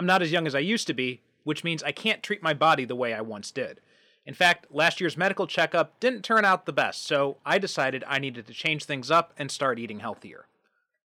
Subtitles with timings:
[0.00, 2.54] I'm not as young as I used to be, which means I can't treat my
[2.54, 3.82] body the way I once did.
[4.24, 8.18] In fact, last year's medical checkup didn't turn out the best, so I decided I
[8.18, 10.46] needed to change things up and start eating healthier.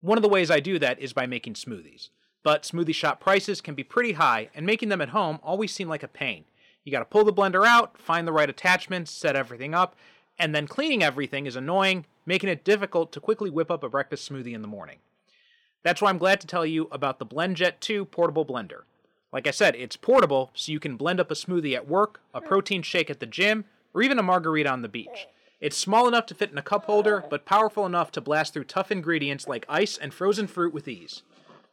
[0.00, 2.10] One of the ways I do that is by making smoothies.
[2.44, 5.88] But smoothie shop prices can be pretty high, and making them at home always seem
[5.88, 6.44] like a pain.
[6.84, 9.96] You gotta pull the blender out, find the right attachments, set everything up,
[10.38, 14.30] and then cleaning everything is annoying, making it difficult to quickly whip up a breakfast
[14.30, 14.98] smoothie in the morning.
[15.84, 18.82] That's why I'm glad to tell you about the BlendJet 2 portable blender.
[19.32, 22.40] Like I said, it's portable, so you can blend up a smoothie at work, a
[22.40, 22.46] hmm.
[22.46, 25.26] protein shake at the gym, or even a margarita on the beach.
[25.26, 25.30] Hmm.
[25.60, 28.64] It's small enough to fit in a cup holder, but powerful enough to blast through
[28.64, 31.22] tough ingredients like ice and frozen fruit with ease.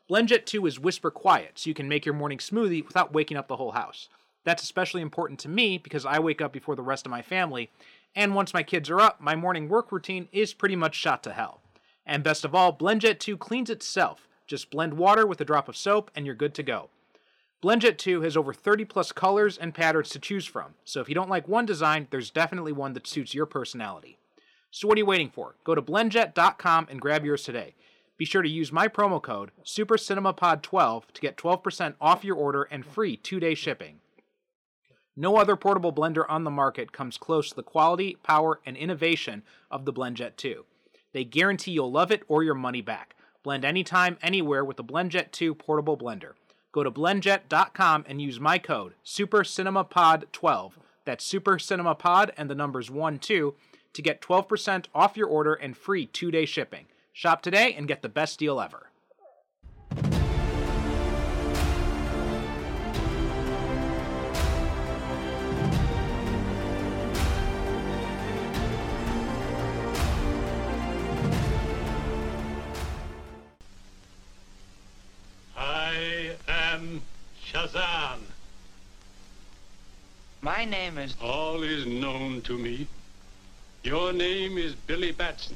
[0.09, 3.47] BlendJet 2 is whisper quiet, so you can make your morning smoothie without waking up
[3.47, 4.09] the whole house.
[4.43, 7.69] That's especially important to me because I wake up before the rest of my family,
[8.13, 11.31] and once my kids are up, my morning work routine is pretty much shot to
[11.31, 11.61] hell.
[12.05, 14.27] And best of all, BlendJet 2 cleans itself.
[14.47, 16.89] Just blend water with a drop of soap and you're good to go.
[17.63, 21.13] BlendJet 2 has over 30 plus colors and patterns to choose from, so if you
[21.13, 24.17] don't like one design, there's definitely one that suits your personality.
[24.71, 25.55] So what are you waiting for?
[25.63, 27.75] Go to blendjet.com and grab yours today.
[28.17, 32.83] Be sure to use my promo code SuperCinemaPod12 to get 12% off your order and
[32.83, 33.99] free 2-day shipping.
[35.15, 39.43] No other portable blender on the market comes close to the quality, power, and innovation
[39.69, 40.65] of the BlendJet 2.
[41.13, 43.15] They guarantee you'll love it or your money back.
[43.43, 46.33] Blend anytime, anywhere with the BlendJet 2 portable blender.
[46.71, 50.71] Go to blendjet.com and use my code SuperCinemaPod12.
[51.05, 53.55] That's SuperCinemaPod and the numbers 1 2
[53.93, 56.85] to get 12% off your order and free 2-day shipping.
[57.11, 58.90] Shop today and get the best deal ever.
[80.61, 81.15] My name is.
[81.19, 82.85] All is known to me.
[83.81, 85.55] Your name is Billy Batson.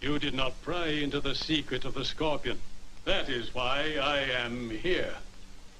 [0.00, 2.60] You did not pry into the secret of the scorpion.
[3.04, 5.14] That is why I am here.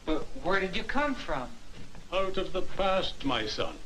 [0.07, 1.51] But where did you come from?
[2.13, 3.77] Out of the past, my son.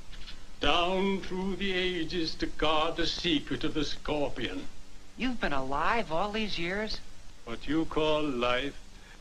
[0.58, 4.66] Down through the ages to guard the secret of the scorpion.
[5.18, 6.98] You've been alive all these years?
[7.44, 8.72] What you call life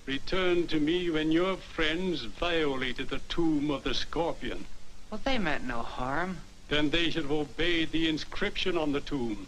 [0.06, 4.66] returned to me when your friends violated the tomb of the scorpion.
[5.14, 6.40] Well, they meant no harm.
[6.70, 9.46] Then they should have obeyed the inscription on the tomb.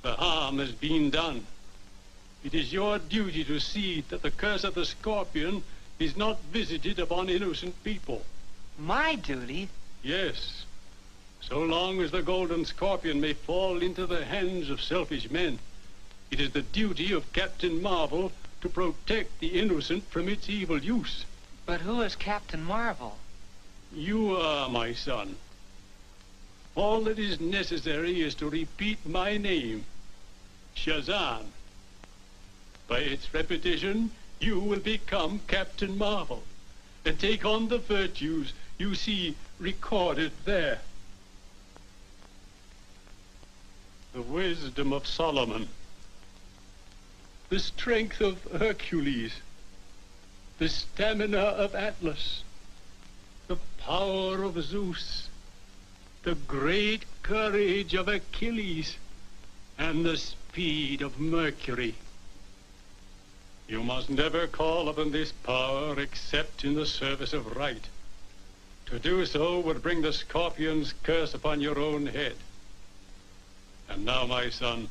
[0.00, 1.46] The harm has been done.
[2.42, 5.64] It is your duty to see that the curse of the scorpion
[5.98, 8.24] is not visited upon innocent people.
[8.78, 9.68] My duty?
[10.02, 10.64] Yes.
[11.42, 15.58] So long as the golden scorpion may fall into the hands of selfish men,
[16.30, 21.26] it is the duty of Captain Marvel to protect the innocent from its evil use.
[21.66, 23.18] But who is Captain Marvel?
[23.94, 25.36] You are, my son.
[26.74, 29.84] All that is necessary is to repeat my name,
[30.74, 31.44] Shazam.
[32.88, 34.10] By its repetition,
[34.40, 36.42] you will become Captain Marvel
[37.04, 40.80] and take on the virtues you see recorded there.
[44.14, 45.68] The wisdom of Solomon,
[47.48, 49.32] the strength of Hercules,
[50.58, 52.42] the stamina of Atlas,
[53.52, 55.28] the power of Zeus,
[56.22, 58.96] the great courage of Achilles,
[59.76, 61.94] and the speed of Mercury.
[63.68, 67.84] You must never call upon this power except in the service of right.
[68.86, 72.36] To do so would bring the scorpion's curse upon your own head.
[73.90, 74.88] And now, my son,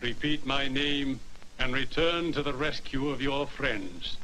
[0.00, 1.18] repeat my name
[1.58, 4.16] and return to the rescue of your friends.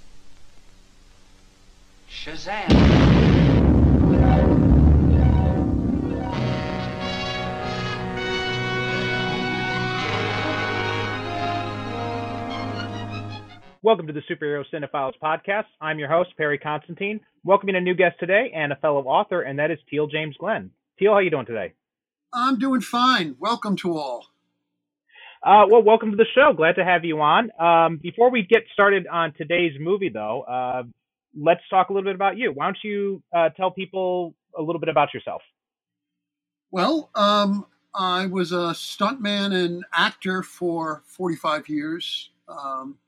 [2.09, 3.42] Shazam!
[13.85, 15.65] Welcome to the Superhero Cinephiles podcast.
[15.81, 17.19] I'm your host, Perry Constantine.
[17.43, 20.71] Welcoming a new guest today and a fellow author, and that is Teel James Glenn.
[21.01, 21.73] Teel, how you doing today?
[22.33, 23.35] I'm doing fine.
[23.41, 24.27] Welcome to all.
[25.43, 26.53] Uh, well, welcome to the show.
[26.57, 27.51] Glad to have you on.
[27.59, 30.85] Um, before we get started on today's movie, though, uh,
[31.37, 32.53] let's talk a little bit about you.
[32.53, 35.43] Why don't you uh, tell people a little bit about yourself?
[36.71, 42.31] Well, um, I was a stuntman and actor for 45 years.
[42.47, 42.99] Um,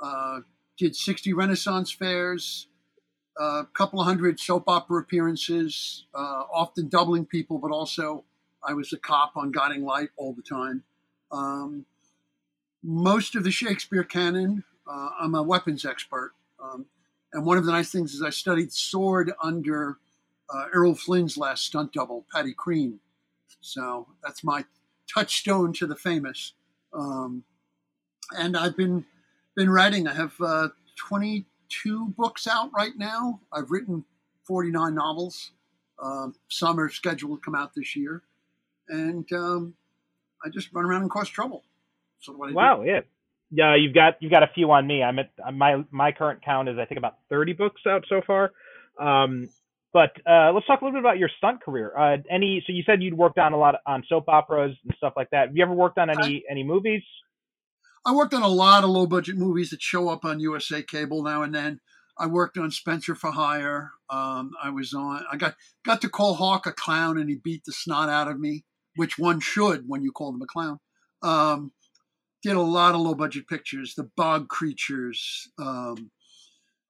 [0.00, 0.40] uh,
[0.78, 2.68] did 60 Renaissance fairs,
[3.38, 8.24] a couple of hundred soap opera appearances, uh, often doubling people, but also
[8.66, 10.82] I was a cop on Guiding Light all the time.
[11.30, 11.86] Um,
[12.82, 16.32] most of the Shakespeare canon, uh, I'm a weapons expert.
[16.62, 16.86] Um,
[17.32, 19.98] And one of the nice things is I studied sword under
[20.52, 23.00] uh, Errol Flynn's last stunt double, Paddy Crean.
[23.60, 24.64] So that's my
[25.12, 26.54] touchstone to the famous.
[26.92, 27.44] Um,
[28.36, 29.04] and I've been
[29.58, 30.06] been writing.
[30.06, 33.40] I have uh, 22 books out right now.
[33.52, 34.04] I've written
[34.44, 35.50] 49 novels.
[36.00, 38.22] Um, some are scheduled to come out this year,
[38.88, 39.74] and um,
[40.44, 41.64] I just run around and cause trouble.
[42.20, 42.88] So what I Wow, do.
[42.88, 43.00] yeah.
[43.50, 45.02] Yeah, you've got you've got a few on me.
[45.02, 48.52] I'm at my my current count is I think about 30 books out so far.
[49.00, 49.48] Um,
[49.92, 51.90] but uh, let's talk a little bit about your stunt career.
[51.98, 55.14] Uh, any so you said you'd worked on a lot on soap operas and stuff
[55.16, 55.48] like that.
[55.48, 57.02] Have you ever worked on any any movies?
[58.08, 61.22] I worked on a lot of low budget movies that show up on USA Cable
[61.22, 61.78] now and then.
[62.16, 63.90] I worked on Spencer for Hire.
[64.08, 65.24] Um, I was on.
[65.30, 68.40] I got got to call Hawk a clown, and he beat the snot out of
[68.40, 68.64] me,
[68.96, 70.78] which one should when you call them a clown.
[71.22, 71.72] Um,
[72.42, 75.46] did a lot of low budget pictures, the Bog Creatures.
[75.58, 76.10] Um,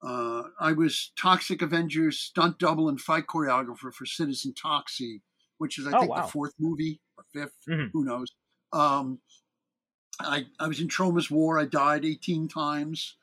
[0.00, 5.22] uh, I was Toxic Avengers stunt double and fight choreographer for Citizen Toxie,
[5.58, 6.22] which is I Oh, think wow.
[6.24, 7.90] the fourth movie or 5th Mhm.
[7.92, 8.28] who knows.
[8.72, 9.18] Um,
[10.20, 11.58] I, I was in Troma's War.
[11.58, 13.16] I died 18 times.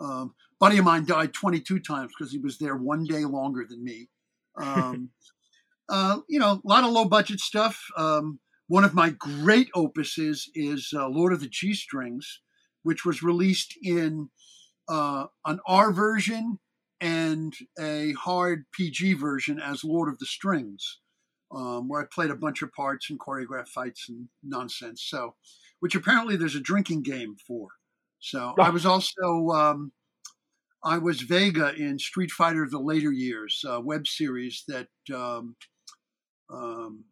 [0.00, 3.82] Um, buddy of mine died 22 times because he was there one day longer than
[3.82, 4.08] me.
[4.56, 5.10] Um,
[5.88, 7.80] uh, you know, a lot of low budget stuff.
[7.96, 12.40] Um, one of my great opuses is uh, Lord of the G Strings,
[12.82, 14.30] which was released in
[14.88, 16.58] uh, an R version
[17.00, 21.00] and a hard PG version as Lord of the Strings,
[21.54, 25.02] um, where I played a bunch of parts and choreographed fights and nonsense.
[25.04, 25.34] So,
[25.82, 27.66] which apparently there's a drinking game for.
[28.20, 29.90] So I was also um,
[30.84, 35.56] I was Vega in Street Fighter of the later years, a web series that um,
[36.48, 37.04] um,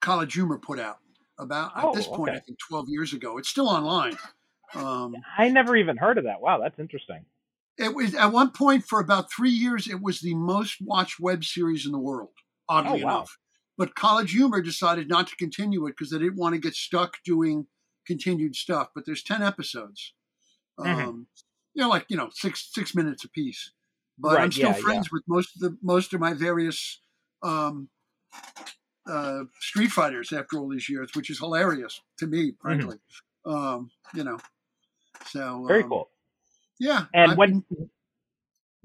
[0.00, 0.96] College Humor put out
[1.38, 2.38] about Oh, at this point okay.
[2.38, 3.38] I think 12 years ago.
[3.38, 4.16] It's still online.
[4.74, 6.40] Um, I never even heard of that.
[6.40, 7.24] Wow, that's interesting.
[7.78, 9.86] it was at one point for about three years.
[9.86, 12.30] It was the most watched web series in the world.
[12.68, 13.16] Oddly Oh, wow.
[13.18, 13.38] enough,
[13.78, 17.18] but College Humor decided not to continue it because they didn't want to get stuck
[17.24, 17.66] doing
[18.06, 18.88] continued stuff.
[18.94, 20.12] But there's ten episodes,
[20.78, 20.86] Mhm.
[21.08, 21.26] um,
[21.74, 23.72] you know, like you know, six six minutes apiece.
[24.18, 27.00] But Right, I'm still yeah, friends with most of the most of my various
[27.42, 27.88] um,
[29.06, 32.96] uh, Street Fighters after all these years, which is hilarious to me, frankly.
[33.44, 34.38] Um, you know,
[35.26, 35.66] so Mm-hmm.
[35.68, 36.10] Very um, cool.
[36.78, 37.90] Yeah, And I've when been-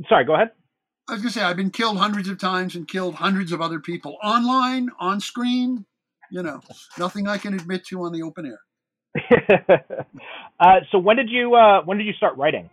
[0.07, 0.51] sorry, go ahead.
[1.09, 3.79] I was gonna say I've been killed hundreds of times and killed hundreds of other
[3.79, 5.85] people online, on screen.
[6.31, 6.61] You know,
[6.97, 8.59] nothing I can admit to on the open air.
[10.59, 12.69] uh, so when did you uh, when did you start writing?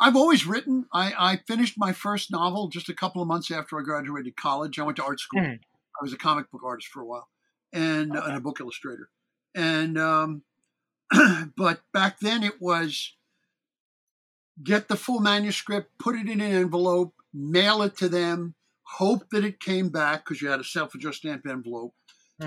[0.00, 0.86] I've always written.
[0.92, 4.78] I, I finished my first novel just a couple of months after I graduated college.
[4.80, 5.40] I went to art school.
[5.40, 5.60] Mhm.
[5.60, 7.28] I was a comic book artist for a while,
[7.72, 8.26] and, Okay.
[8.26, 9.08] and a book illustrator.
[9.54, 10.42] And um,
[11.56, 13.14] but back then it was
[14.62, 19.44] get the full manuscript, put it in an envelope, mail it to them, hope that
[19.44, 21.94] it came back because you had a self-addressed stamp envelope.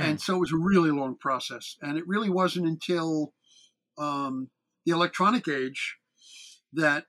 [0.04, 3.34] and so it was a really long process and it really wasn't until
[3.98, 4.50] um,
[4.86, 5.98] the electronic age
[6.74, 7.06] that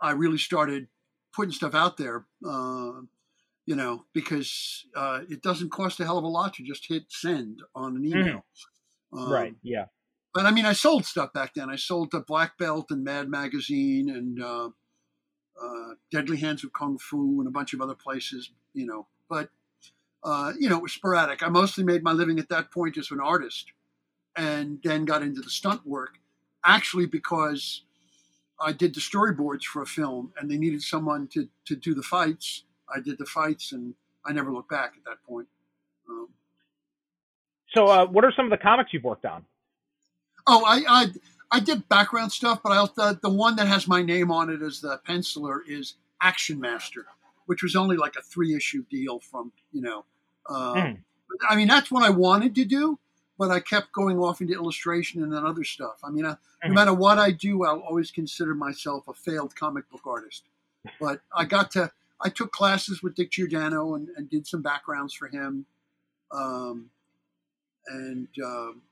[0.00, 0.86] i really started
[1.34, 2.92] putting stuff out there uh,
[3.66, 7.04] you know because uh, it doesn't cost a hell of a lot to just hit
[7.08, 8.44] send on an email
[9.14, 9.54] Um, right.
[9.62, 9.86] Yeah.
[10.34, 11.70] But I mean, I sold stuff back then.
[11.70, 14.70] I sold the Black Belt and Mad Magazine and uh,
[15.62, 19.06] uh, Deadly Hands of Kung Fu and a bunch of other places, you know.
[19.28, 19.50] But
[20.24, 21.42] uh, you know, it was sporadic.
[21.42, 23.72] I mostly made my living at that point as an artist,
[24.36, 26.18] and then got into the stunt work.
[26.64, 27.82] Actually, because
[28.60, 32.02] I did the storyboards for a film, and they needed someone to to do the
[32.02, 32.64] fights.
[32.94, 35.48] I did the fights, and I never looked back at that point.
[36.08, 36.28] Um,
[37.74, 39.44] So uh, what are some of the comics you've worked on?
[40.46, 41.06] Oh, I, I
[41.54, 44.62] I did background stuff, but I also, the, one that has my name on it
[44.62, 47.04] as the penciler is Action Master,
[47.46, 50.04] which was only like a three issue deal from you know.
[50.48, 50.98] Uh, Mm.
[51.48, 52.98] I mean, that's what I wanted to do,
[53.38, 55.98] but I kept going off into illustration and then other stuff.
[56.04, 56.74] I mean, I, no Mhm.
[56.74, 60.44] matter what I do, I'll always consider myself a failed comic book artist.
[61.00, 61.90] But I got to
[62.24, 65.64] I took classes with Dick Giordano and, and did some backgrounds for him.
[66.30, 66.90] Um,
[67.88, 68.82] and um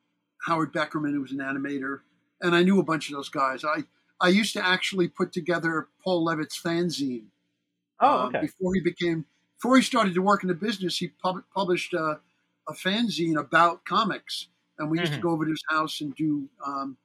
[0.47, 2.01] Howard Beckerman, who was an animator,
[2.41, 3.65] and I knew a bunch of those guys.
[3.65, 3.85] I
[4.21, 7.27] I used to actually put together Paul Levitz's fanzine.
[8.01, 8.41] Oh, um, okay.
[8.43, 9.25] before he became,
[9.59, 12.21] before he started to work in the business, he pub- published a,
[12.69, 15.17] a fanzine about comics, and we used Mhm.
[15.17, 16.97] to go over to his house and do um,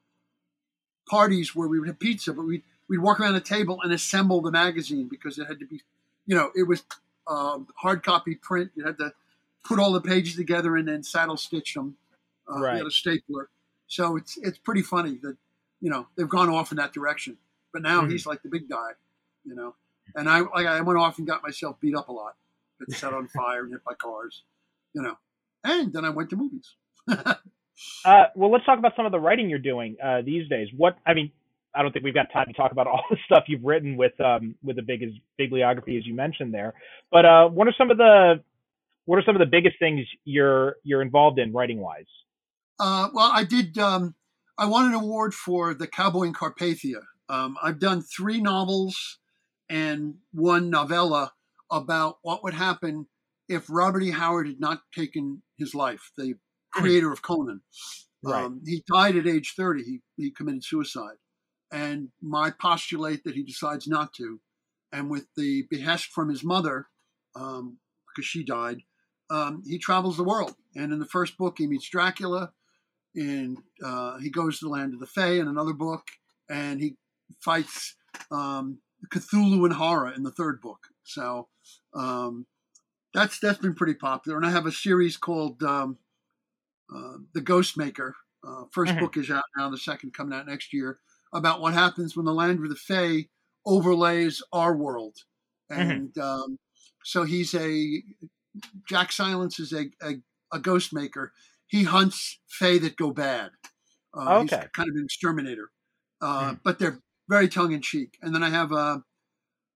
[1.10, 4.42] parties where we would have pizza, but we we'd walk around a table and assemble
[4.42, 5.82] the magazine because it had to be,
[6.28, 6.84] you know, it was
[7.28, 8.72] um, hard copy print.
[8.76, 9.12] You had to
[9.64, 11.98] put all the pages together and then saddle stitch them.
[12.50, 12.78] Uh, Right.
[12.78, 13.50] had a stapler,
[13.88, 15.38] so it's it's pretty funny that
[15.82, 17.38] you know they've gone off in that direction.
[17.74, 18.12] but now Mhm.
[18.12, 18.92] he's like the big guy,
[19.44, 19.76] you know.
[20.16, 22.36] And I like I went off and got myself beat up a lot,
[22.80, 24.44] got set on fire and hit by cars,
[24.94, 25.18] you know.
[25.64, 26.76] And then I went to movies.
[28.06, 30.70] Uh, well, let's talk about some of the writing you're doing uh, these days.
[30.78, 31.30] What I mean,
[31.74, 34.18] I don't think we've got time to talk about all the stuff you've written with
[34.22, 36.74] um, with the big as bibliography as you mentioned there.
[37.12, 38.42] But uh, what are some of the
[39.06, 42.06] what are some of the biggest things you're you're involved in writing wise?
[42.80, 43.78] Uh, well, I did.
[43.78, 44.16] Um,
[44.58, 47.02] I won an award for the Cowboy in Carpathia.
[47.28, 49.20] Um, I've done three novels
[49.70, 51.34] and one novella
[51.72, 53.08] about what would happen
[53.50, 54.12] if Robert E.
[54.12, 56.12] Howard had not taken his life.
[56.18, 56.36] The
[56.72, 57.62] creator of Conan.
[58.24, 58.44] Right.
[58.44, 59.84] Um, he died at age 30.
[59.84, 61.18] He, he committed suicide.
[61.72, 64.40] And my postulate that he decides not to,
[64.92, 66.88] and with the behest from his mother,
[67.36, 67.78] um,
[68.08, 68.82] because she died,
[69.30, 70.56] um, he travels the world.
[70.76, 72.52] And in the first book, he meets Dracula,
[73.16, 76.08] and uh, he goes to the land of the Fae in another book,
[76.50, 76.98] and he
[77.40, 77.96] fights
[78.32, 78.80] um,
[79.14, 80.88] Cthulhu and horror in the third book.
[81.04, 81.50] So
[81.94, 82.48] um,
[83.14, 84.38] that's that's been pretty popular.
[84.38, 86.00] And I have a series called um,
[86.94, 88.16] uh, The Ghost Maker.
[88.48, 89.00] Uh, 1st Mhm.
[89.00, 89.70] book is out now.
[89.70, 91.00] The second coming out next year
[91.34, 93.28] about what happens when the land of the Fae
[93.66, 95.18] overlays our world.
[95.70, 96.60] And um,
[97.04, 98.04] so he's a
[98.88, 100.16] Jack Silence is a, a,
[100.52, 101.34] a ghost maker.
[101.68, 103.52] He hunts Fae that go bad.
[104.14, 104.58] Uh, Okay.
[104.58, 105.72] He's kind of an exterminator,
[106.22, 106.60] uh, Mhm.
[106.64, 108.18] but they're very tongue in cheek.
[108.22, 109.04] And then I have a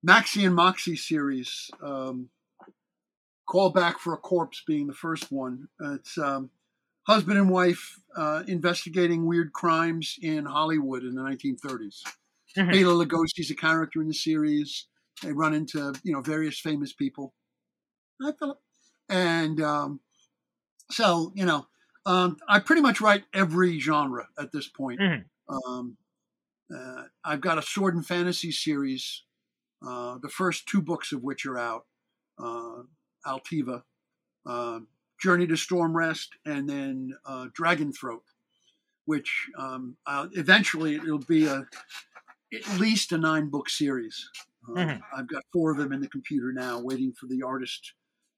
[0.03, 1.69] Maxie and Moxie series.
[1.81, 2.29] Um,
[3.48, 5.67] Call Back for a Corpse being the first one.
[5.84, 6.51] Uh, it's um,
[7.08, 12.03] husband and wife uh, investigating weird crimes in Hollywood in the 1930s.
[12.55, 12.72] Mhm.
[12.72, 14.88] Bela Lugosi's a character in the series.
[15.24, 17.34] They run into you know various famous people.
[18.22, 18.62] Hi, Philip.
[19.10, 20.01] And um,
[20.91, 21.67] so you know,
[22.09, 24.99] um, I pretty much write every genre at this point.
[24.99, 25.25] Mhm.
[25.47, 25.97] Um,
[26.75, 29.23] uh, I've got a sword and fantasy series,
[29.85, 31.85] uh, the first two books of which are out.
[32.37, 32.83] Uh,
[33.25, 33.83] Altiva,
[34.45, 34.79] uh,
[35.21, 38.23] Journey to Storm Rest, and then uh, Dragon Throat,
[39.05, 41.67] which um, eventually it'll be a
[42.51, 44.27] at least a nine book series.
[44.67, 45.01] Uh, Mhm.
[45.15, 47.93] I've got four of them in the computer now, waiting for the artist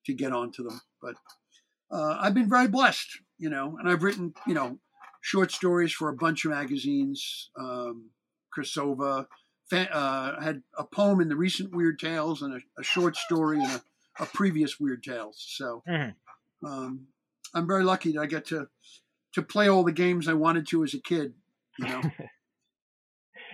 [0.06, 0.82] to get onto them.
[1.02, 1.16] But
[1.92, 4.78] uh, I've been very blessed, you know, and I've written, you know,
[5.22, 7.50] short stories for a bunch of magazines.
[7.60, 8.12] Um,
[8.58, 9.26] Krasova
[9.74, 13.66] uh, had a poem in the recent Weird Tales and a, a short story in
[13.70, 13.82] a,
[14.20, 15.44] a previous Weird Tales.
[15.58, 16.14] So Mhm.
[16.66, 17.08] um,
[17.56, 18.68] I'm very lucky that I get to
[19.34, 21.34] to play all the games I wanted to as a kid.
[21.80, 22.02] You know,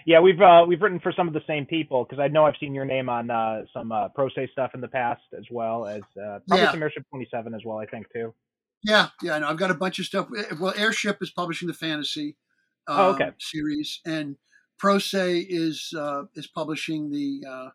[0.06, 2.56] Yeah, we've uh, we've written for some of the same people because I know I've
[2.60, 5.86] seen your name on uh, some uh, Pro Se stuff in the past as well
[5.86, 6.72] as uh, probably Yeah.
[6.72, 7.78] some Airship 27 as well.
[7.78, 8.34] I think too.
[8.84, 9.36] Yeah, yeah.
[9.36, 9.48] I know.
[9.50, 10.28] I've got a bunch of stuff.
[10.60, 12.36] Well, Airship is publishing the fantasy
[12.88, 13.32] um, Oh, okay.
[13.40, 14.38] series, and
[14.78, 17.70] Pro Se is uh, is publishing the uh,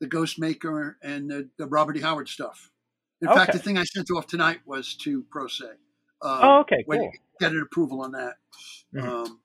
[0.00, 2.00] the Ghost Maker and the, the Robert E.
[2.00, 2.70] Howard stuff.
[3.22, 5.64] In fact, the thing I sent off tonight was to Pro Se.
[6.22, 7.10] Uh, Oh, okay, cool.
[7.38, 8.34] get an approval on that.
[8.94, 9.02] Mhm.
[9.06, 9.40] Um,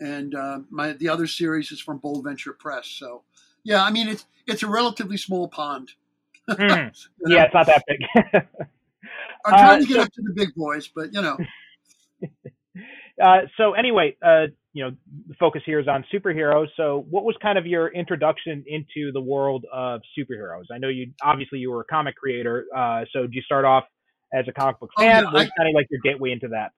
[0.00, 2.86] and uh, my the other series is from Bold Venture Press.
[2.86, 3.24] So
[3.64, 5.92] yeah, I mean it's it's a relatively small pond.
[6.58, 6.90] You know?
[7.26, 8.46] Yeah, it's not that big.
[9.46, 11.36] I'm trying uh, to get so- up to the big boys, but you know,
[13.22, 14.90] uh, so anyway, uh, you know,
[15.28, 16.68] the focus here is on superheroes.
[16.76, 20.64] So, what was kind of your introduction into the world of superheroes?
[20.72, 22.66] I know you obviously you were a comic creator.
[22.74, 23.84] Uh, so, did you start off
[24.32, 25.08] as a comic book Oh, fan?
[25.10, 26.72] yeah, what was I- kind of like your gateway into that?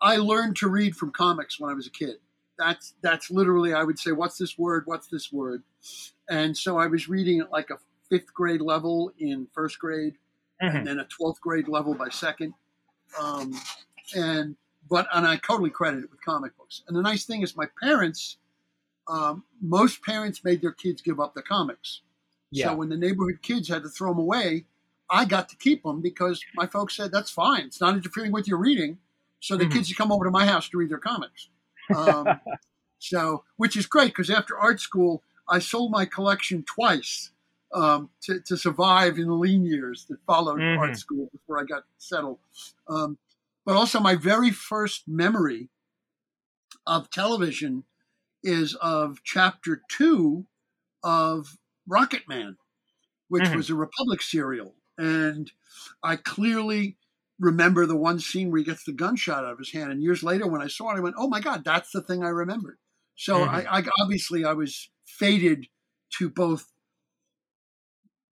[0.00, 2.16] I learned to read from comics when I was a kid.
[2.56, 4.84] That's that's literally I would say, what's this word?
[4.86, 5.64] What's this word?
[6.30, 10.14] And so I was reading at like a fifth grade level in first grade,
[10.62, 10.74] Mhm.
[10.78, 12.54] and then a twelfth grade level by second.
[13.18, 13.54] Um,
[14.14, 14.56] and
[14.88, 16.82] but and I totally credit it with comic books.
[16.88, 18.38] And the nice thing is, my parents,
[19.06, 22.02] um, most parents made their kids give up the comics.
[22.50, 22.68] Yeah.
[22.68, 24.64] So when the neighborhood kids had to throw them away,
[25.10, 27.66] I got to keep them because my folks said that's fine.
[27.66, 28.98] It's not interfering with your reading.
[29.40, 29.72] So the Mhm.
[29.72, 31.48] kids would come over to my house to read their comics.
[31.94, 32.40] Um,
[32.98, 37.30] so, which is great because after art school, I sold my collection twice
[37.72, 40.68] um, to, to survive in the lean years that followed Mhm.
[40.76, 42.38] art school before I got settled.
[42.88, 43.18] Um,
[43.64, 45.70] but also, my very first memory
[46.86, 47.84] of television
[48.42, 50.46] is of chapter two
[51.04, 52.58] of Rocket Man,
[53.28, 53.54] which Mhm.
[53.54, 54.76] was a Republic serial.
[54.98, 55.52] And
[56.02, 56.98] I clearly
[57.40, 59.92] remember the one scene where he gets the gunshot out of his hand.
[59.92, 62.24] And years later, when I saw it, I went, "Oh my God, that's the thing
[62.24, 62.78] I remembered."
[63.16, 63.44] So Mhm.
[63.44, 65.68] I, I obviously I was fated
[66.18, 66.72] to both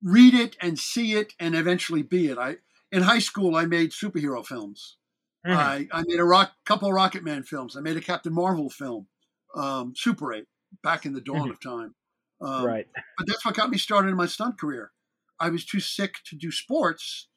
[0.02, 2.38] read it and see it and eventually be it.
[2.38, 2.56] I
[2.92, 4.96] in high school I made superhero films.
[5.46, 5.56] Mhm.
[5.56, 7.76] I, I made a rock couple of Rocket Man films.
[7.76, 9.08] I made a Captain Marvel film,
[9.54, 10.46] um, Super Eight,
[10.82, 11.52] back in the dawn Mhm.
[11.52, 11.94] of time.
[12.40, 12.88] Um, right.
[13.18, 14.92] But that's what got me started in my stunt career.
[15.40, 17.28] I was too sick to do sports,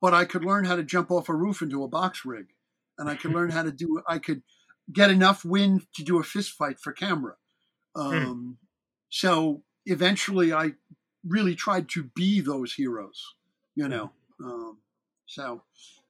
[0.00, 2.54] but I could learn how to jump off a roof into a box rig,
[2.98, 4.02] and I could learn how to do.
[4.08, 4.42] I could
[4.92, 7.36] get enough wind to do a fist fight for camera.
[7.94, 8.58] Um,
[9.10, 10.74] So eventually, I
[11.28, 13.22] really tried to be those heroes.
[13.74, 14.10] You know,
[14.42, 14.78] um,
[15.26, 15.62] so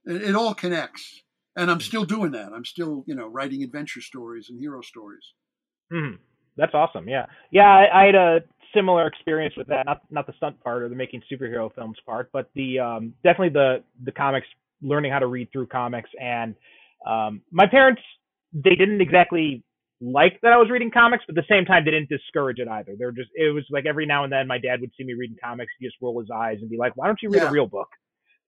[0.05, 1.23] it, it all connects,
[1.57, 2.53] and I'm still doing that.
[2.53, 5.25] I'm still, you know, writing adventure stories and hero stories.
[5.91, 6.17] hmm
[6.57, 7.09] That's awesome.
[7.09, 7.69] Yeah, yeah.
[7.69, 8.41] I, I had a
[8.75, 9.87] similar experience with that.
[9.87, 13.51] Not not the stunt part or the making superhero films part, but the um, definitely
[13.51, 14.47] the the comics,
[14.83, 16.11] learning how to read through comics.
[16.21, 16.55] And
[17.07, 18.03] um, my parents,
[18.53, 19.63] they didn't exactly
[20.00, 22.69] like that I was reading comics, but at the same time, they didn't discourage it
[22.69, 22.95] either.
[22.99, 25.37] They're just it was like every now and then, my dad would see me reading
[25.43, 27.49] comics, he'd just roll his eyes and be like, "Why don't you read Yeah.
[27.49, 27.88] a real book?"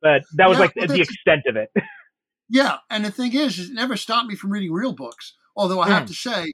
[0.03, 1.71] But that was Yeah, like well, the extent of it.
[2.51, 5.35] Yeah, and the thing is, is it never stopped me from reading real books.
[5.55, 6.07] Although I have Mm.
[6.09, 6.53] to say,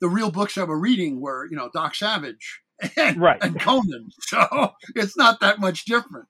[0.00, 2.60] the real books I were reading were, you know, Doc Savage
[2.96, 3.40] and, Right.
[3.40, 4.08] and Conan.
[4.22, 6.26] So it's not that much different.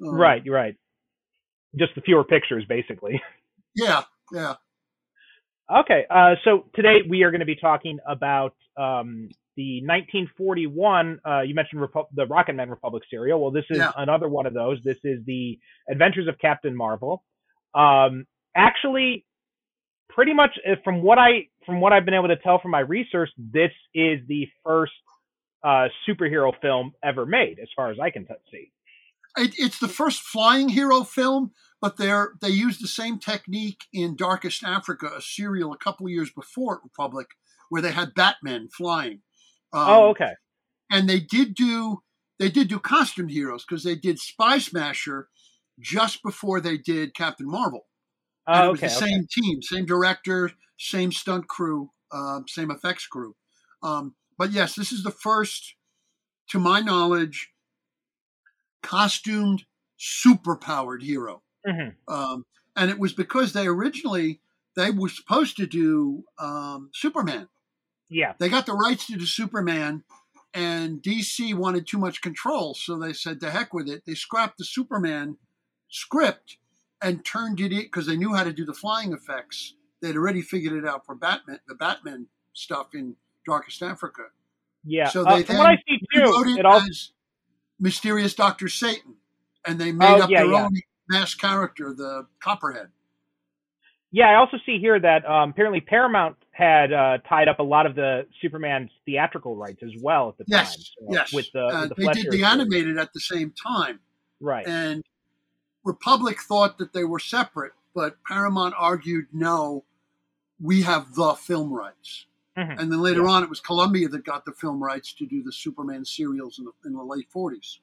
[0.00, 0.76] Um, right, right.
[1.76, 3.20] Just the fewer pictures, basically.
[3.74, 4.54] Yeah, yeah.
[5.72, 11.20] Okay, uh, so today we are going to be talking about um, the 1941.
[11.24, 13.40] Uh, you mentioned Repu- the Rocket Man Republic serial.
[13.40, 13.92] Well, this is Yeah.
[13.96, 14.78] another one of those.
[14.84, 15.58] This is the
[15.88, 17.22] Adventures of Captain Marvel.
[17.74, 19.24] Um, actually,
[20.08, 22.80] pretty much uh, from what I from what I've been able to tell from my
[22.80, 24.92] research, this is the first
[25.62, 28.72] uh, superhero film ever made, as far as I can t- see.
[29.36, 34.16] It, it's the first flying hero film, but they're they used the same technique in
[34.16, 37.28] Darkest Africa, a serial a couple of years before Republic,
[37.68, 39.22] where they had Batman flying.
[39.72, 40.32] Um, oh, okay.
[40.90, 42.02] and they did do
[42.38, 45.28] they did do costume heroes because they did Spy Smasher
[45.78, 47.86] just before they did Captain Marvel.
[48.46, 48.88] And Oh, it was okay.
[48.88, 49.06] the okay.
[49.06, 53.36] same team, same director, same stunt crew, uh, same effects crew.
[53.82, 55.74] Um, but yes, this is the first,
[56.48, 57.50] to my knowledge,
[58.82, 59.64] costumed,
[59.98, 61.42] super-powered hero.
[61.66, 61.94] Mhm.
[62.08, 62.46] Um,
[62.76, 64.40] and it was because they originally
[64.76, 67.48] they were supposed to do um, Superman.
[68.08, 68.34] Yeah.
[68.38, 70.04] They got the rights to do Superman,
[70.54, 74.04] and DC wanted too much control, so they said to heck with it.
[74.06, 75.36] They scrapped the Superman
[75.88, 76.56] script
[77.02, 79.74] and turned it in because they knew how to do the flying effects.
[80.00, 84.22] They'd already figured it out for Batman, the Batman stuff in Darkest Africa.
[84.84, 85.08] Yeah.
[85.08, 87.12] So Uh, they what I then see They too, it it all as
[87.78, 89.16] Mysterious Doctor Satan,
[89.66, 90.64] and they made Oh, up yeah, their yeah.
[90.64, 90.72] own
[91.10, 92.88] masked character, the Copperhead.
[94.12, 97.86] Yeah, I also see here that um, apparently Paramount had uh, tied up a lot
[97.86, 100.82] of the Superman's theatrical rights as well at the Yes, time.
[100.82, 101.32] so, yes.
[101.32, 104.00] With the, Uh, with the they Fleischer did the animated at the same time.
[104.40, 104.66] Right.
[104.66, 105.04] And
[105.84, 109.84] Republic thought that they were separate, but Paramount argued no,
[110.60, 112.26] we have the film rights.
[112.56, 112.80] Mhm.
[112.80, 113.30] And then later Yeah.
[113.30, 116.64] on, it was Columbia that got the film rights to do the Superman serials in
[116.64, 117.78] the, in the late 40s.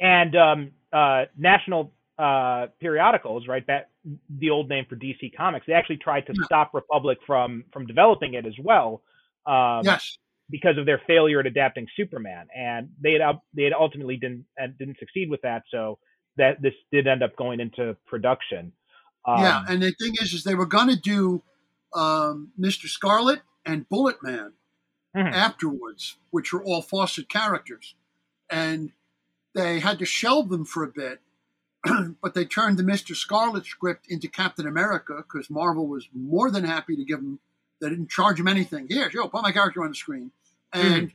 [0.00, 3.66] And um, uh, national uh, periodicals, right?
[3.66, 3.90] That
[4.28, 5.66] the old name for DC Comics.
[5.66, 6.44] They actually tried to Yeah.
[6.46, 9.02] stop Republic from from developing it as well.
[9.46, 10.18] Um, yes.
[10.50, 14.44] because of their failure at adapting Superman, and they had they had ultimately didn't
[14.78, 15.62] didn't succeed with that.
[15.70, 15.98] So
[16.36, 18.72] that this did end up going into production.
[19.26, 19.64] Um, yeah.
[19.68, 21.42] And the thing is, is they were going to do
[21.94, 22.86] um, Mr.
[22.86, 24.52] Scarlet and Bullet Man
[25.16, 25.32] Mhm.
[25.32, 27.94] afterwards, which were all Fawcett characters.
[28.50, 28.92] And
[29.56, 31.20] they had to shelve them for a bit,
[32.22, 33.16] but they turned the Mr.
[33.16, 37.40] Scarlet script into Captain America because Marvel was more than happy to give them,
[37.80, 38.86] they didn't charge him anything.
[38.88, 40.30] Here, yo, put my character on the screen.
[40.72, 41.12] And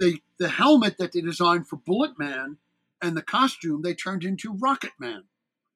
[0.00, 2.56] they, the helmet that they designed for Bullet Man
[3.02, 5.24] and the costume they turned into Rocket Man.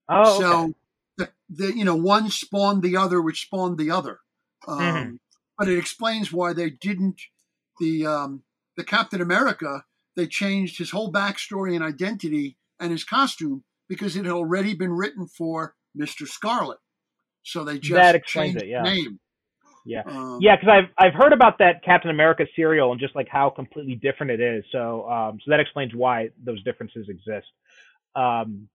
[0.08, 0.42] oh, okay.
[0.42, 0.74] So
[1.18, 4.20] the, the you know one spawned the other, which spawned the other.
[4.66, 5.18] Um, Mhm.
[5.58, 7.20] But it explains why they didn't
[7.80, 8.42] the um,
[8.76, 9.84] the Captain America.
[10.16, 14.92] They changed his whole backstory and identity and his costume because it had already been
[14.92, 16.78] written for Mister Scarlet.
[17.42, 18.82] So they just That explains changed it, yeah.
[18.82, 19.20] name.
[19.84, 20.02] Yeah.
[20.06, 23.50] Um, Yeah, because I've I've heard about that Captain America serial and just like how
[23.50, 24.64] completely different it is.
[24.72, 27.46] So um, so that explains why those differences exist.
[28.16, 28.68] Um,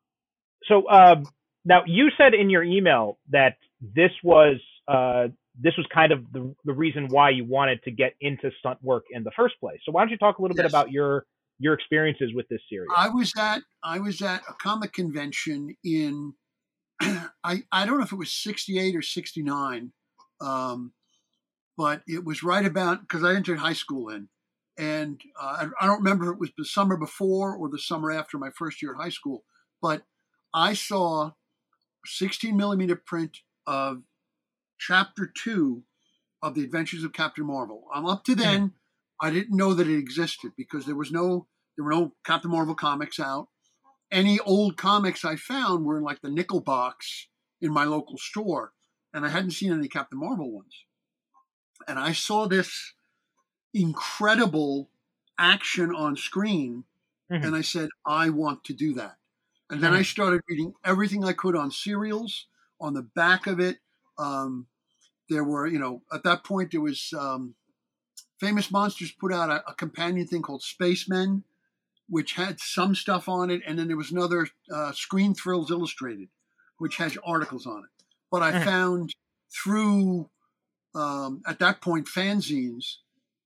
[0.70, 1.26] so um,
[1.66, 5.28] now you said in your email that this was uh,
[5.60, 9.06] this was kind of the the reason why you wanted to get into stunt work
[9.12, 9.80] in the first place.
[9.86, 11.26] So why don't you talk a little bit about your
[11.60, 12.90] your experiences with this series?
[12.96, 16.34] I was at I was at a comic convention in
[17.02, 19.92] I I don't know if it was sixty eight or sixty nine,
[20.40, 20.94] um,
[21.78, 24.30] but it was right about because I entered high school in,
[24.78, 28.12] and uh, I, I don't remember if it was the summer before or the summer
[28.12, 29.44] after my first year of high school,
[29.82, 30.04] but
[30.54, 31.32] I saw
[32.06, 34.04] sixteen millimeter print of
[34.82, 35.84] chapter two
[36.42, 37.88] of the Adventures of Captain Marvel.
[37.94, 38.74] Um, up to then,
[39.22, 42.76] I didn't know that it existed because there was no there were no Captain Marvel
[42.76, 43.50] comics out.
[44.12, 47.30] Any old comics I found were in like the nickel box
[47.62, 48.74] in my local store,
[49.14, 50.86] and I hadn't seen any Captain Marvel ones.
[51.88, 52.94] And I saw this
[53.74, 54.92] incredible
[55.38, 56.86] action on screen,
[57.30, 57.44] Mhm.
[57.44, 59.18] and I said, I want to do that.
[59.70, 60.06] And then I Mhm.
[60.06, 62.48] started reading everything I could on serials.
[62.82, 63.80] On the back of it,
[64.18, 64.68] um,
[65.32, 67.56] there were, you know, at that point there was um,
[68.40, 71.44] Famous Monsters put out a, a companion thing called Spacemen,
[72.10, 76.30] which had some stuff on it, and then there was another uh, Screen Thrills Illustrated,
[76.80, 78.06] which has articles on it.
[78.32, 78.66] But I Mhm.
[78.66, 79.16] found
[79.64, 80.30] through
[80.96, 82.98] um, at that point fanzines,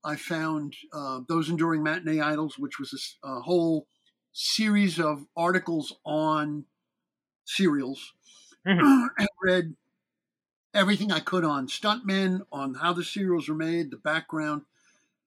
[0.04, 3.88] I found uh, those enduring matinee idols, which was a whole
[4.34, 6.65] series of articles on
[7.45, 8.13] serials,
[8.65, 8.86] Mhm.
[9.17, 9.76] and read
[10.75, 14.65] everything I could on stuntmen, on how the serials were made, the background,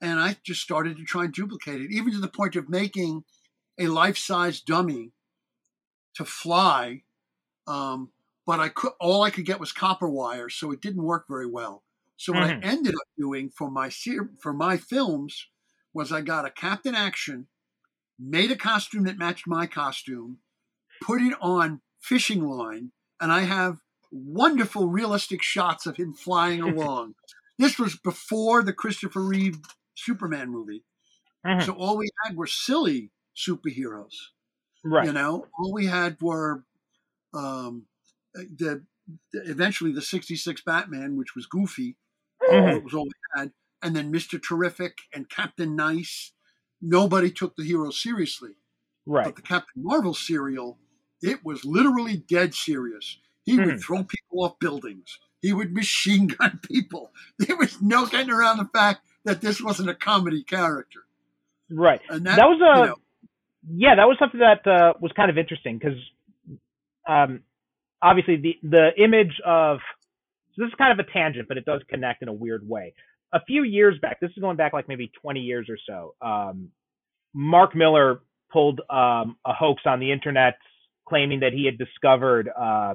[0.00, 3.24] and I just started to try and duplicate it, even to the point of making
[3.78, 5.12] a life-size dummy
[6.14, 7.02] to fly.
[7.66, 8.12] Um,
[8.46, 11.46] but I could all I could get was copper wire, so it didn't work very
[11.46, 11.84] well.
[12.16, 12.50] So what Mhm.
[12.62, 15.48] I ended up doing for my ser- for my films
[15.94, 17.48] was I got a Captain Action,
[18.18, 20.40] made a costume that matched my costume,
[21.02, 23.80] put it on fishing line, and I have
[24.10, 27.14] wonderful realistic shots of him flying along.
[27.58, 29.58] This was before the Christopher Reeve
[29.96, 30.84] Superman movie.
[31.46, 31.64] Mhm.
[31.64, 34.14] So all we had were silly superheroes.
[34.84, 35.06] right.
[35.06, 36.64] You know, all we had were
[37.34, 37.86] um,
[38.34, 38.84] the,
[39.32, 41.96] the eventually the '66 Batman, which was goofy.
[42.42, 42.74] Mhm.
[42.74, 46.32] That was all we had, and then Mister Terrific and Captain Nice.
[46.80, 48.52] Nobody took the hero seriously,
[49.04, 49.24] Right.
[49.24, 50.78] but the Captain Marvel serial,
[51.20, 53.18] it was literally dead serious.
[53.48, 53.82] He would Mhm.
[53.82, 55.18] throw people off buildings.
[55.40, 57.12] He would machine gun people.
[57.38, 61.00] There was no getting around the fact that this wasn't a comedy character.
[61.70, 62.00] Right.
[62.08, 62.96] And that, That was a you know,
[63.70, 65.98] yeah, that was something that uh, was kind of interesting because
[67.08, 67.42] um,
[68.02, 69.78] obviously the the image of
[70.54, 72.94] so this is kind of a tangent, but it does connect in a weird way.
[73.32, 76.14] A few years back, this is going back like maybe 20 years or so.
[76.26, 76.70] Um,
[77.34, 80.54] Mark Millar pulled um, a hoax on the internet
[81.06, 82.94] claiming that he had discovered uh,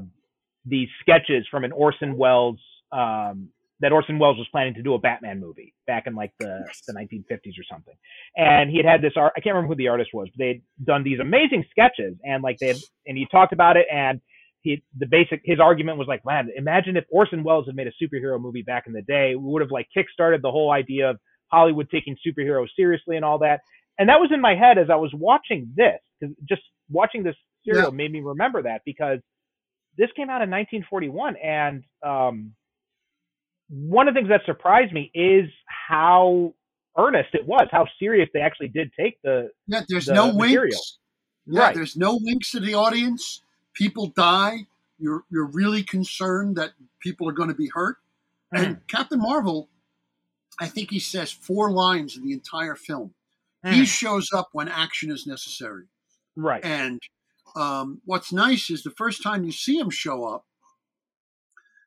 [0.66, 2.60] these sketches from an Orson Welles
[2.92, 3.50] um,
[3.80, 6.94] that Orson Welles was planning to do a Batman movie back in like the, the
[6.94, 7.96] 1950s or something.
[8.38, 10.62] And he had had this art, I can't remember who the artist was, but they'd
[10.84, 14.22] done these amazing sketches and like they had, and he talked about it and
[14.62, 17.92] he, the basic, his argument was like, man, imagine if Orson Welles had made a
[18.02, 21.20] superhero movie back in the day, we would have like kickstarted the whole idea of
[21.52, 23.60] Hollywood taking superheroes seriously and all that.
[24.00, 27.36] And that was in my head as I was watching this, because just watching this
[27.66, 27.96] serial Yeah.
[27.98, 29.20] made me remember that because
[29.98, 32.54] this came out in 1941 and um,
[33.70, 36.54] one of the things that surprised me is how
[36.98, 40.62] earnest it was, how serious they actually did take the Yeah, there's the no material.
[40.70, 40.98] winks.
[41.46, 41.76] Yeah, Right.
[41.76, 43.42] there's no winks to the audience.
[43.74, 44.68] People die.
[45.00, 47.98] You're you're really concerned that people are going to be hurt.
[48.54, 48.64] Mm-hmm.
[48.64, 49.70] And Captain Marvel,
[50.60, 53.14] I think he says four lines in the entire film.
[53.64, 53.86] He Mhm.
[53.88, 55.86] shows up when action is necessary.
[56.36, 56.64] right.
[56.64, 57.00] And
[57.56, 60.46] um, what's nice is the first time you see him show up,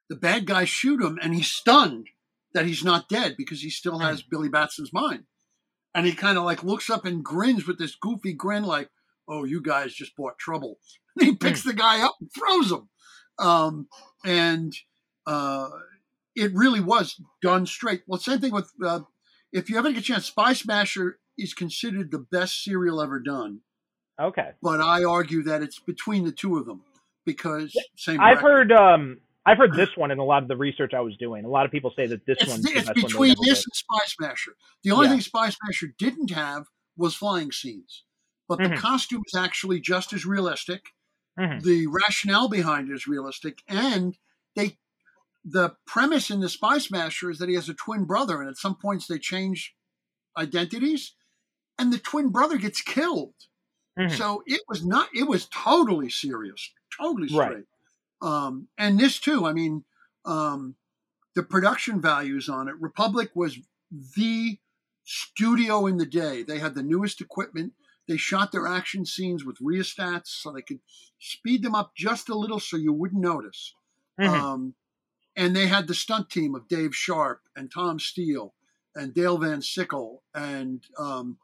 [0.08, 2.08] the bad guys shoot him, and he's stunned
[2.54, 5.24] that he's not dead because he still has Billy Batson's mind.
[5.94, 8.90] And he kind of like looks up and grins with this goofy grin, like,
[9.28, 10.78] "Oh, you guys just brought trouble."
[11.18, 12.90] And he picks the guy up and throws him.
[13.38, 13.88] Um,
[14.22, 14.74] and
[15.26, 15.70] uh,
[16.34, 18.02] it really was done straight.
[18.06, 19.00] Well, same thing with uh,
[19.50, 23.60] if you ever get a chance, Spy Smasher is considered the best serial ever done
[24.20, 24.50] Okay.
[24.62, 26.82] but I argue that it's between the two of them
[27.24, 28.20] because same.
[28.20, 28.70] I've record.
[28.70, 31.44] heard um I've heard this one in a lot of the research I was doing.
[31.44, 33.66] A lot of people say that this one's it's best one between this did.
[33.66, 34.56] and Spy Smasher.
[34.82, 35.12] The only Yeah.
[35.12, 38.04] thing Spy Smasher didn't have was flying scenes,
[38.48, 38.70] but Mhm.
[38.70, 40.94] the costume is actually just as realistic.
[41.38, 41.62] Mhm.
[41.62, 44.18] The rationale behind it is realistic, and
[44.54, 44.78] they.
[45.48, 48.56] The premise in the Spy Smasher is that he has a twin brother, and at
[48.56, 49.76] some points they change
[50.36, 51.12] identities,
[51.78, 53.34] and the twin brother gets killed.
[53.98, 54.16] Mhm.
[54.16, 55.08] So it was not.
[55.14, 57.50] It was totally serious, totally Right.
[57.50, 57.66] straight.
[58.20, 59.46] Um, and this too.
[59.46, 59.84] I mean,
[60.24, 60.76] um,
[61.34, 62.74] the production values on it.
[62.80, 63.58] Republic was
[63.90, 64.58] the
[65.04, 66.42] studio in the day.
[66.42, 67.74] They had the newest equipment.
[68.08, 70.80] They shot their action scenes with rheostats so they could
[71.18, 73.74] speed them up just a little so you wouldn't notice.
[74.18, 74.28] Mhm.
[74.28, 74.74] Um,
[75.36, 78.54] and they had the stunt team of Dave Sharpe and Tom Steele
[78.94, 81.38] and Dale Van Sickel, and um,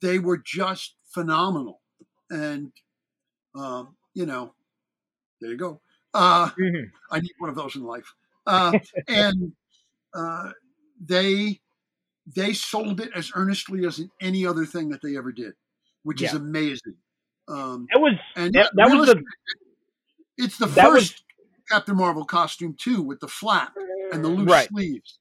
[0.00, 1.80] they were just phenomenal.
[2.30, 2.72] And
[3.54, 4.54] um, you know,
[5.40, 5.80] there you go.
[6.14, 6.90] Uh, Mhm.
[7.10, 8.12] I need one of those in life.
[8.46, 9.52] Uh, and
[10.14, 10.50] uh,
[11.04, 11.60] they
[12.34, 15.54] they sold it as earnestly as in any other thing that they ever did,
[16.04, 16.96] which is amazing.
[17.48, 19.22] Um, It was and that, that was the
[20.36, 21.24] it's the that was- first
[21.68, 23.74] Captain Marvel costume too, with the flap
[24.12, 24.68] and the loose Right.
[24.68, 25.18] sleeves.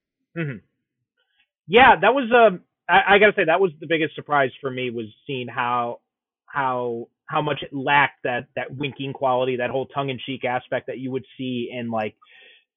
[1.67, 4.89] yeah, that was um I, I gotta say that was the biggest surprise for me
[4.89, 5.99] was seeing how
[6.45, 10.87] how how much it lacked that that winking quality, that whole tongue in cheek aspect
[10.87, 12.15] that you would see in like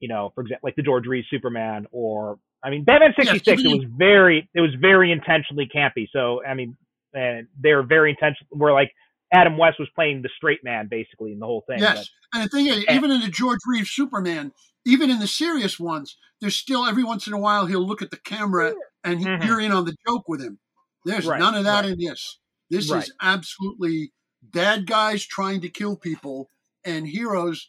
[0.00, 3.62] you know, for example, like the George Reeves Superman or I mean Batman sixty six.
[3.64, 6.06] it was very it was very intentionally campy.
[6.12, 6.76] So I mean,
[7.14, 8.48] eh, and they were very intentional.
[8.50, 8.92] Where like
[9.32, 11.78] Adam West was playing the straight man basically in the whole thing.
[11.80, 14.52] Yes, and the thing is, and- even in the George Reeves Superman,
[14.84, 18.10] even in the serious ones, there's still every once in a while he'll look at
[18.10, 19.46] the camera and he, Mhm.
[19.46, 20.58] you're in on the joke with him.
[21.04, 21.92] There's Right, none of that right.
[21.92, 22.38] in this.
[22.68, 23.02] This Right.
[23.04, 26.48] is absolutely bad guys trying to kill people
[26.84, 27.68] and heroes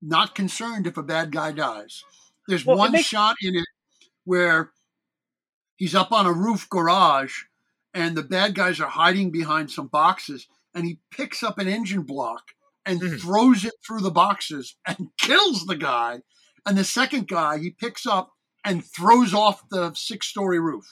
[0.00, 2.02] not concerned if a bad guy dies.
[2.48, 3.66] There's Well, one makes- shot in it
[4.24, 4.72] where
[5.76, 7.42] he's up on a roof garage
[7.94, 12.02] and the bad guys are hiding behind some boxes and he picks up an engine
[12.02, 12.42] block
[12.84, 13.20] and Mhm.
[13.20, 16.20] throws it through the boxes and kills the guy
[16.66, 18.32] and the second guy he picks up
[18.64, 20.86] and throws off the six story roof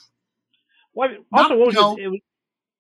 [0.95, 1.97] Well, also, Not- what was no.
[1.97, 2.03] it?
[2.03, 2.21] it was,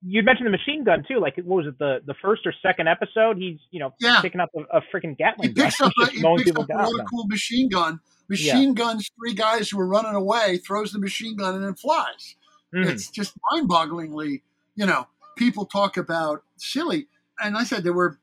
[0.02, 1.20] you mentioned the machine gun too.
[1.20, 1.78] Like, what was it?
[1.78, 3.36] The the first or second episode?
[3.36, 4.20] He's you know Yeah.
[4.22, 6.76] picking up a, a freaking Gatling he picks gun, up a, he picks up a
[6.78, 11.36] really cool machine gun machine guns three guys who are running away throws the machine
[11.36, 12.36] gun and then flies
[12.74, 12.86] Mhm.
[12.86, 14.42] it's just mind-bogglingly
[14.76, 15.06] you know
[15.40, 17.06] people talk about silly
[17.42, 18.18] and i said there were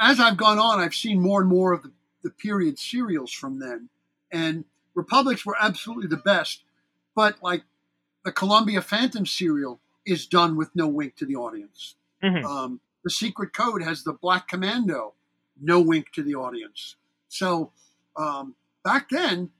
[0.00, 1.92] as i've gone on i've seen more and more of the,
[2.24, 3.88] the period serials from then
[4.32, 4.64] and
[4.96, 6.64] republics were absolutely the best
[7.14, 7.62] but like
[8.24, 12.44] the columbia phantom serial is done with no wink to the audience Mhm.
[12.44, 15.14] um, the secret code has the black commando
[15.62, 16.96] no wink to the audience
[17.28, 17.70] so
[18.16, 19.50] um, back then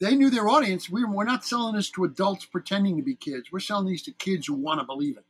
[0.00, 0.88] they knew their audience.
[0.88, 3.52] We, we're not selling this to adults pretending to be kids.
[3.52, 5.26] We're selling these to kids who want to believe it.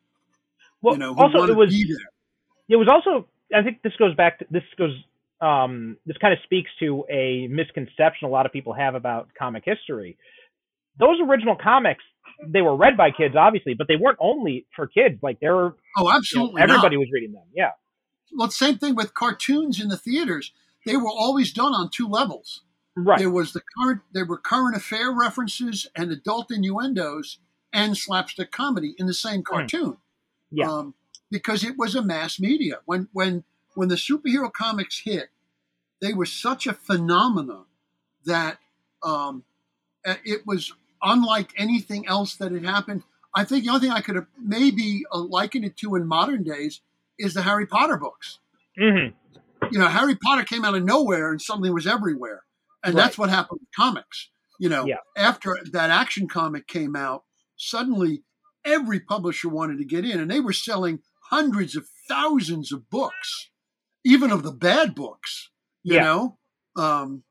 [0.82, 1.96] Well, you know, also it to was be there.
[2.68, 4.92] it was also I think this goes back to this goes
[5.40, 9.62] um this kind of speaks to a misconception a lot of people have about comic
[9.66, 10.16] history.
[10.98, 12.02] Those original comics
[12.46, 15.18] they were read by kids obviously, but they weren't only for kids.
[15.22, 16.62] Like there were Oh, you know, absolutely.
[16.62, 17.00] everybody not.
[17.00, 17.44] was reading them.
[17.54, 17.70] Yeah.
[18.36, 20.52] Well, same thing with cartoons in the theaters.
[20.86, 22.62] They were always done on two levels.
[22.96, 23.18] Right.
[23.18, 27.38] There was the current, there were current affair references and adult innuendos
[27.72, 29.84] and slapstick comedy in the same cartoon.
[29.94, 29.94] Hmm.
[30.50, 30.70] Yeah.
[30.70, 30.94] Um,
[31.30, 32.80] because it was a mass media.
[32.84, 35.28] When when when the superhero comics hit,
[36.00, 37.66] they were such a phenomenon
[38.24, 38.58] that
[39.02, 39.44] um,
[40.04, 43.02] it was unlike anything else that had happened.
[43.34, 46.42] I think the only thing I could have maybe uh, likened it to in modern
[46.42, 46.80] days
[47.18, 48.38] is the Harry Potter books.
[48.76, 49.08] hmm
[49.70, 52.42] You know, Harry Potter came out of nowhere and suddenly was everywhere,
[52.82, 53.04] and Right.
[53.04, 54.30] that's what happened with comics.
[54.58, 54.96] You know, Yeah.
[55.16, 57.24] after that action comic came out,
[57.56, 58.24] suddenly
[58.64, 63.50] every publisher wanted to get in, and they were selling hundreds of thousands of books,
[64.04, 65.50] even of the bad books.
[65.82, 66.02] You Yeah.
[66.02, 66.38] know,
[66.76, 67.24] um,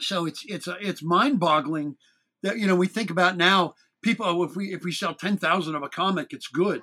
[0.00, 1.96] so it's it's it's mind boggling
[2.42, 3.74] that you know we think about now.
[4.02, 6.82] People, oh, if we if we sell ten thousand of a comic, it's good.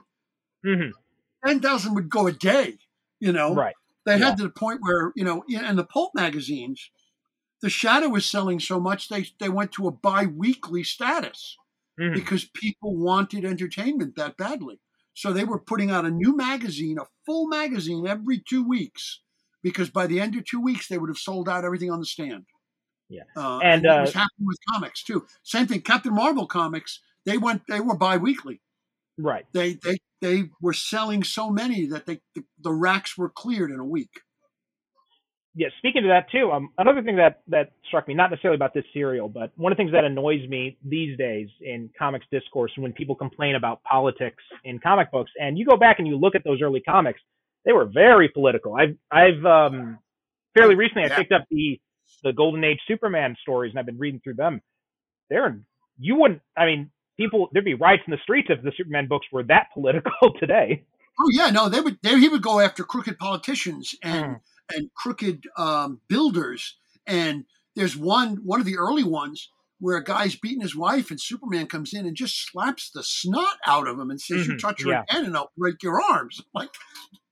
[0.63, 0.89] hmm
[1.45, 2.77] Ten thousand would go a day.
[3.19, 3.75] You know, Right.
[4.05, 4.25] they Yeah.
[4.25, 6.91] had to the point where you know in, in the pulp magazines
[7.61, 11.57] the shadow was selling so much they they went to a bi-weekly status
[11.99, 12.13] Mhm.
[12.13, 14.79] because people wanted entertainment that badly
[15.13, 19.21] so they were putting out a new magazine a full magazine every two weeks
[19.63, 22.05] because by the end of two weeks they would have sold out everything on the
[22.05, 22.45] stand
[23.09, 23.23] Yeah.
[23.35, 27.37] uh, And, it was uh, happening with comics too same thing captain marvel comics they
[27.37, 28.61] went they were bi-weekly
[29.17, 29.45] Right.
[29.53, 33.79] they they they were selling so many that they the, the racks were cleared in
[33.79, 34.21] a week
[35.59, 38.75] yeah, speaking to that too, um, another thing that that struck me, not necessarily about
[38.75, 42.71] this serial, but one of the things that annoys me these days in comics discourse
[42.77, 46.35] when people complain about politics in comic books, and you go back and you look
[46.35, 47.19] at those early comics,
[47.65, 48.75] they were very political.
[48.75, 49.97] I've I've um,
[50.55, 51.17] fairly recently I Yeah.
[51.17, 51.79] picked up the
[52.23, 54.61] the Golden Age Superman stories, and I've been reading through them.
[55.31, 55.59] They're
[55.99, 59.25] you wouldn't, I mean, people there'd be riots in the streets if the Superman books
[59.31, 60.83] were that political today.
[61.19, 61.97] Oh yeah, no, they would.
[62.03, 64.39] They, he would go after crooked politicians and Mm.
[64.75, 66.77] And crooked um, builders.
[67.05, 69.49] And there's one one of the early ones
[69.79, 73.57] where a guy's beating his wife, and Superman comes in and just slaps the snot
[73.65, 75.03] out of him and says, "You Mhm, touch her yeah.
[75.09, 76.69] again, and I'll break your arms." I'm like,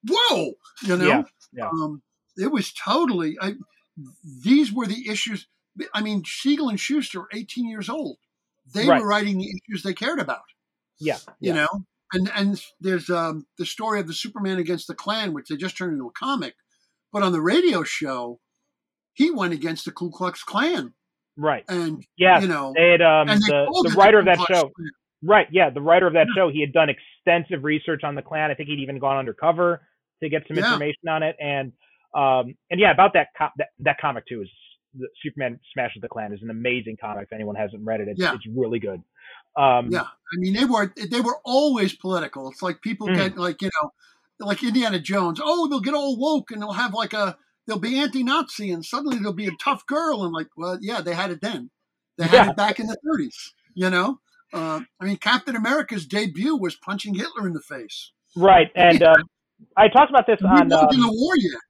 [0.07, 1.09] whoa, you know.
[1.09, 1.69] Yeah, yeah.
[1.71, 2.03] Um,
[2.37, 3.37] it was totally.
[3.41, 3.55] I,
[4.43, 5.47] these were the issues.
[5.93, 8.17] I mean, Siegel and Shuster were 18 years old.
[8.73, 8.91] They Right.
[8.91, 10.41] were writing the issues they cared about
[10.99, 11.67] Yeah, you know
[12.13, 15.77] and and there's um the story of the superman against the klan which they just
[15.77, 16.55] turned into a comic
[17.13, 18.39] but on the radio show
[19.13, 20.93] he went against the ku klux klan
[21.37, 21.65] Right.
[21.67, 22.39] and Yeah.
[22.39, 24.61] you know, they had um and they the, the writer of that Klux show.
[24.69, 24.91] Klan.
[25.21, 25.47] Right.
[25.51, 25.69] Yeah.
[25.69, 26.49] The writer of that show.
[26.49, 28.51] He had done extensive research on the Klan.
[28.51, 29.81] I think he'd even gone undercover
[30.23, 30.63] to get some Yeah.
[30.65, 31.35] information on it.
[31.41, 31.73] And
[32.15, 34.49] um and yeah, about that co- that, that comic too is
[34.97, 37.23] the Superman Smashes the Klan is an amazing comic.
[37.23, 38.33] If anyone hasn't read it, it's, Yeah.
[38.33, 39.03] it's really good.
[39.57, 42.49] Um, Yeah, I mean they were they were always political.
[42.49, 43.15] It's like people Mm.
[43.15, 43.91] get like you know,
[44.39, 45.39] like Indiana Jones.
[45.43, 49.17] Oh, they'll get all woke and they'll have like a they'll be anti-Nazi and suddenly
[49.19, 51.69] they'll be a tough girl and like well yeah they had it then,
[52.17, 52.49] they had Yeah.
[52.51, 53.51] it back in the 30s.
[53.73, 54.19] You know,
[54.53, 58.11] uh, I mean Captain America's debut was punching Hitler in the face.
[58.35, 58.71] Right.
[58.75, 59.11] And Yeah.
[59.11, 59.15] uh,
[59.77, 61.61] I talked about this We on weren't in um, the war yet.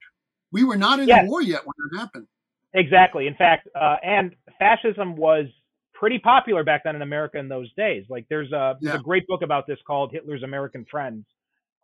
[0.51, 1.23] We were not in Yeah.
[1.23, 2.27] the war yet when it happened.
[2.73, 3.27] Exactly.
[3.27, 5.45] In fact, uh, and fascism was
[5.93, 8.03] pretty popular back then in America in those days.
[8.09, 8.99] Like there's a there's Yeah.
[8.99, 11.25] a great book about this called Hitler's American Friends.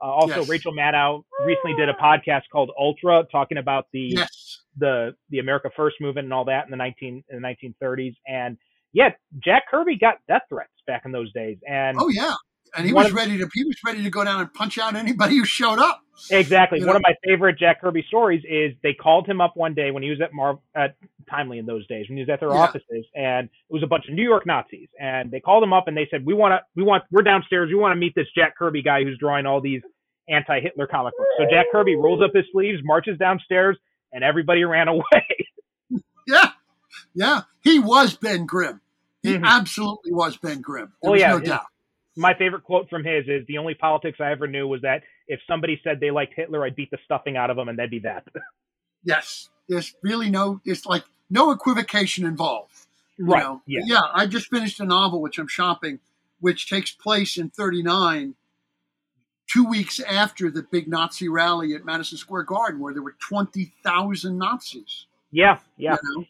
[0.01, 0.49] Uh, also, Yes.
[0.49, 4.61] Rachel Maddow recently did a podcast called Ultra, talking about the Yes.
[4.77, 8.15] the the America First movement and all that in the 19 in the 1930s.
[8.27, 8.57] And
[8.93, 9.09] yeah,
[9.43, 11.57] Jack Kirby got death threats back in those days.
[11.67, 12.33] And Oh yeah.
[12.75, 14.95] And he was of- ready to he was ready to go down and punch out
[14.95, 16.01] anybody who showed up.
[16.29, 16.79] Exactly.
[16.79, 16.97] You One know?
[16.97, 20.09] of my favorite Jack Kirby stories is they called him up one day when he
[20.09, 20.95] was at Mar at
[21.29, 22.55] Timely in those days when he was at their Yeah.
[22.55, 25.87] offices, and it was a bunch of New York Nazis, and they called him up
[25.87, 27.69] and they said, "We want to, we want, we're downstairs.
[27.69, 29.81] We want to meet this Jack Kirby guy who's drawing all these
[30.29, 31.27] anti-Hitler comic book.
[31.37, 33.77] So Jack Kirby rolls up his sleeves, marches downstairs,
[34.13, 35.03] and everybody ran away.
[36.27, 36.51] Yeah,
[37.15, 38.79] yeah, he was Ben Grimm.
[39.23, 39.43] He Mhm.
[39.43, 40.93] absolutely was Ben Grimm.
[41.01, 41.65] There Oh, yeah, no doubt.
[42.15, 45.39] my favorite quote from his is, "The only politics I ever knew was that if
[45.47, 47.99] somebody said they liked Hitler, I'd beat the stuffing out of them, and that'd be
[47.99, 48.25] that."
[49.03, 50.61] Yes, there's really no.
[50.63, 52.71] It's like no equivocation involved.
[53.17, 53.41] right.
[53.43, 53.61] know?
[53.65, 53.81] Yeah.
[53.85, 54.01] yeah.
[54.13, 55.99] I just finished a novel which I'm shopping,
[56.39, 58.35] which takes place in '39,
[59.51, 63.73] two weeks after the big Nazi rally at Madison Square Garden, where there were twenty
[63.83, 65.05] thousand Nazis.
[65.31, 65.59] Yeah.
[65.77, 65.97] Yeah.
[66.03, 66.25] you know?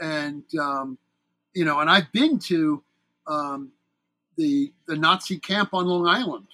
[0.00, 0.98] and um,
[1.54, 2.82] you know, and I've been to
[3.26, 3.70] um,
[4.36, 6.46] the the Nazi camp on Long Island.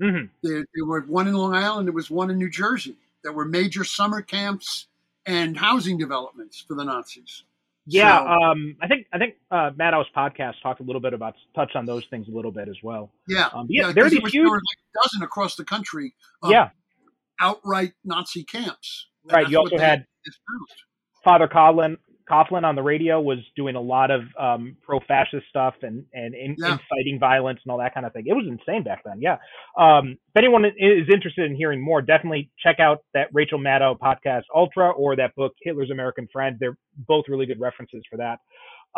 [0.00, 1.88] hmm There, there were one in Long Island.
[1.88, 2.96] There was one in New Jersey.
[3.22, 4.86] There were major summer camps
[5.26, 7.42] and housing developments for the Nazis.
[7.88, 11.34] Yeah, So- um, I think I think uh, Maddow's podcast talked a little bit about
[11.54, 13.12] touched on those things a little bit as well.
[13.28, 13.92] Yeah, Um, yeah, yeah.
[13.92, 16.14] there are 'cause these was- huge- like a dozen across the country.
[16.44, 16.70] Yeah,
[17.40, 19.06] outright Nazi camps.
[19.24, 19.42] Right.
[19.42, 20.06] that's You also had.
[21.24, 21.96] Father Coughlin
[22.30, 26.56] Coughlin on the radio was doing a lot of um, pro-fascist stuff and and in,
[26.58, 26.72] Yeah.
[26.90, 28.24] inciting violence and all that kind of thing.
[28.26, 29.20] It was insane back then.
[29.20, 29.36] Yeah.
[29.78, 34.42] Um, if anyone is interested in hearing more, definitely check out that Rachel Maddow podcast
[34.54, 36.56] Ultra or that book Hitler's American Friend.
[36.58, 38.38] They're both really good references for that.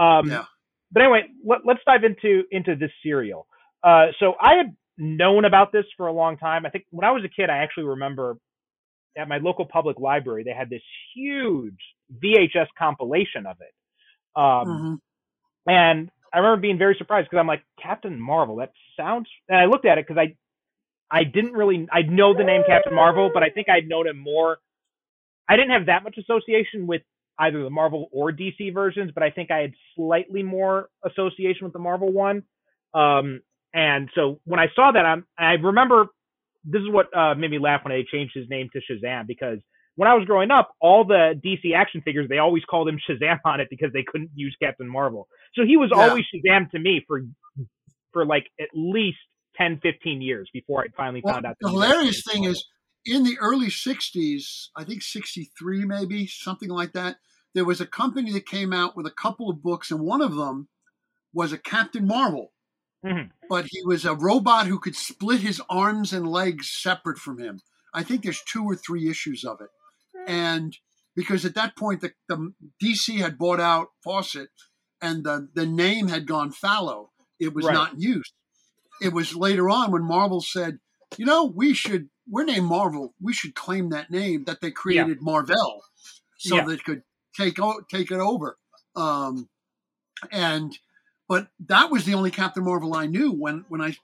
[0.03, 0.45] Um, Yeah.
[0.91, 3.47] But anyway, let, let's dive into into this serial.
[3.83, 6.65] Uh, so I had known about this for a long time.
[6.67, 8.37] I think when I was a kid, I actually remember
[9.17, 10.83] at my local public library they had this
[11.15, 11.79] huge
[12.13, 13.75] VHS compilation of it.
[14.41, 15.01] Um, Mhm.
[15.67, 18.57] and I remember being very surprised because I'm like Captain Marvel.
[18.57, 19.29] That sounds.
[19.49, 20.37] And I looked at it because I,
[21.11, 21.89] I didn't really.
[21.93, 24.59] I know the name Captain Marvel, but I think I'd known him more.
[25.49, 27.03] I didn't have that much association with
[27.39, 31.73] either the Marvel or DC versions, but I think I had slightly more association with
[31.73, 32.43] the Marvel one.
[32.95, 33.43] Um,
[33.73, 36.07] and so when I saw that, I'm, I remember
[36.65, 39.59] this is what uh, made me laugh when they changed his name to Shazam because
[39.99, 43.41] when I was growing up, all the DC action figures they always called him Shazam
[43.45, 45.27] on it because they couldn't use Captain Marvel.
[45.55, 45.99] So he was Yeah.
[46.09, 47.23] always Shazam to me for
[48.13, 49.19] for like at least
[49.57, 51.57] 10, 15 years before I finally Well, found out.
[51.61, 52.65] the that he was hilarious thing is,
[53.05, 57.17] in the early '60s, I think '63 maybe something like that.
[57.55, 60.37] There was a company that came out with a couple of books, and one of
[60.37, 60.69] them
[61.33, 62.53] was a Captain Marvel.
[63.05, 63.31] Mhm.
[63.49, 67.61] But he was a robot who could split his arms and legs separate from him.
[67.95, 69.71] I think there's two or three issues of it.
[70.29, 70.77] And
[71.17, 74.51] because at that point, the, the DC had bought out Fawcett
[75.03, 77.11] and the, the name had gone fallow.
[77.41, 77.75] It was Right.
[77.75, 78.31] not in use.
[79.01, 80.79] It was later on when Marvel said,
[81.17, 83.15] you know, we should, we're named Marvel.
[83.23, 85.83] We should claim that name that they created Marvel
[86.37, 86.65] so Yeah.
[86.67, 87.03] they could
[87.37, 88.59] take, o- take it over.
[88.95, 89.49] Um,
[90.31, 90.77] and,
[91.29, 93.97] but that was the only Captain Marvel I knew when, when I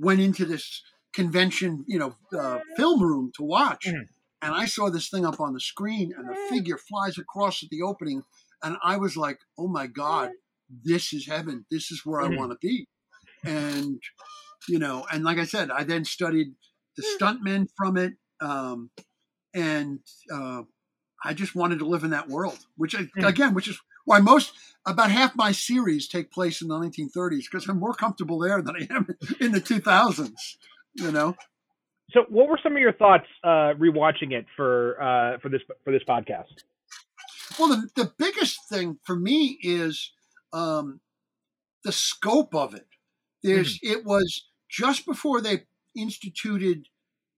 [0.00, 0.82] went into this
[1.14, 3.86] convention, you know, uh, film room to watch.
[3.86, 4.08] Mhm.
[4.42, 6.48] And I saw this thing up on the screen and the mm.
[6.48, 8.24] figure flies across at the opening.
[8.62, 10.78] And I was like, oh my God, mm.
[10.84, 11.64] this is heaven.
[11.70, 12.20] This is where.
[12.20, 12.36] I mm.
[12.36, 12.88] want to be.
[13.44, 14.02] And,
[14.68, 16.48] you know, and like I said, I then studied
[16.96, 18.14] the stuntmen from it.
[18.40, 18.90] Um,
[19.54, 20.00] and
[20.32, 20.62] uh,
[21.24, 24.52] I just wanted to live in that world, which I, again, which is why most,
[24.84, 28.74] about half my series take place in the 1930s because I'm more comfortable there than
[28.76, 29.06] I am
[29.40, 30.32] in the 2000s,
[30.94, 31.36] you know?
[32.12, 35.92] So, what were some of your thoughts uh, rewatching it for uh, for this for
[35.92, 36.62] this podcast?
[37.58, 40.12] Well, the, the biggest thing for me is
[40.52, 41.00] um,
[41.84, 42.86] the scope of it.
[43.42, 45.64] There's it was just before they
[45.96, 46.86] instituted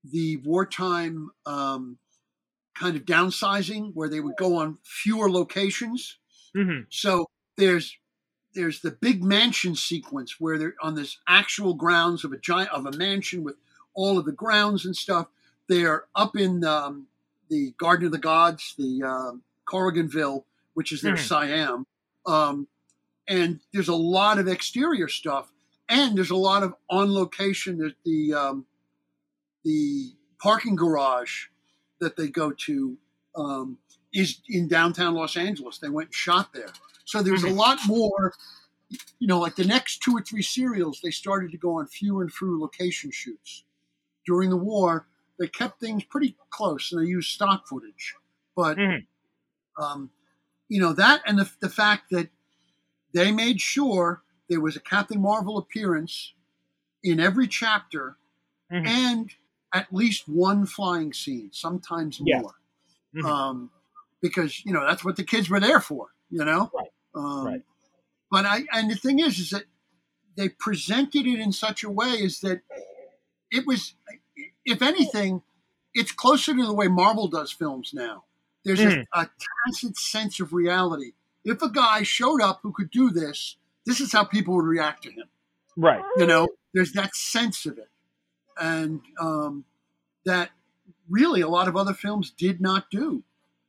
[0.05, 1.99] the wartime um,
[2.75, 6.19] kind of downsizing, where they would go on fewer locations.
[6.55, 7.97] hmm So there's
[8.55, 12.87] there's the big mansion sequence where they're on this actual grounds of a giant of
[12.87, 13.57] a mansion with
[13.95, 15.29] all of the grounds and stuff.
[15.69, 17.07] They're up in um,
[17.49, 21.27] the Garden of the Gods, the um Corriganville, which is their Mhm.
[21.27, 21.87] Siam,
[22.27, 22.69] um,
[23.27, 25.51] and there's a lot of exterior stuff,
[25.89, 27.79] and there's a lot of on location.
[27.79, 28.67] There's the um,
[29.65, 31.47] the parking garage
[32.01, 32.99] that they go to
[33.37, 33.79] um,
[34.13, 35.79] is in downtown Los Angeles.
[35.79, 36.69] They went and shot there.
[37.07, 38.35] So there's a lot more,
[39.19, 42.23] you know, like the next two or three serials, they started to go on fewer
[42.23, 43.65] and fewer location shoots.
[44.27, 45.07] During the war,
[45.39, 48.15] they kept things pretty close and they used stock footage.
[48.57, 49.07] But, Mhm.
[49.79, 50.11] um,
[50.69, 52.31] you know, that and the, the fact that
[53.13, 56.35] they made sure there was a Captain Marvel appearance
[57.03, 58.17] in every chapter
[58.71, 58.87] Mhm.
[58.87, 59.31] and
[59.75, 62.41] at least one flying scene, sometimes Yeah.
[62.41, 62.55] more.
[63.15, 63.27] Mhm.
[63.29, 63.71] Um,
[64.23, 66.71] because, you know, that's what the kids were there for, you know?
[66.75, 66.93] Right.
[67.15, 67.63] Um, Right.
[68.31, 69.65] But I, and the thing is, is that
[70.37, 72.63] they presented it in such a way is that
[73.55, 73.95] it was,
[74.65, 75.43] if anything,
[75.95, 78.25] it's closer to the way Marvel does films now.
[78.65, 79.05] There's Mhm.
[79.15, 79.31] a, a
[79.67, 81.13] tacit sense of reality.
[81.45, 85.03] If a guy showed up who could do this, this is how people would react
[85.05, 85.29] to him.
[85.77, 86.03] Right.
[86.17, 87.91] You know, there's that sense of it,
[88.59, 89.65] and um,
[90.25, 90.51] that
[91.09, 93.23] really a lot of other films did not do.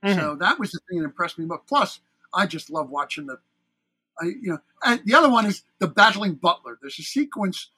[0.03, 0.15] Mhm.
[0.15, 1.45] So that was the thing that impressed me.
[1.45, 1.99] But plus,
[2.33, 3.39] I just love watching the,
[4.21, 6.77] I you know, and the other one is the battling butler.
[6.81, 7.69] There's a sequence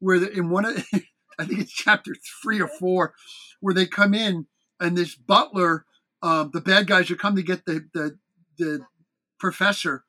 [0.00, 0.84] where the, in one of,
[1.38, 3.14] I think it's chapter three or four,
[3.60, 4.46] where they come in
[4.80, 5.84] and this butler,
[6.22, 8.18] um, the bad guys are come to get the the
[8.58, 8.80] the
[9.38, 10.04] professor,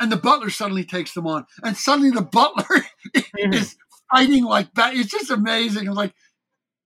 [0.00, 2.64] and the butler suddenly takes them on, and suddenly the butler
[3.16, 3.54] Mhm.
[3.54, 3.76] is
[4.10, 4.94] fighting like that.
[4.94, 5.88] It's just amazing.
[5.88, 6.14] I'm like,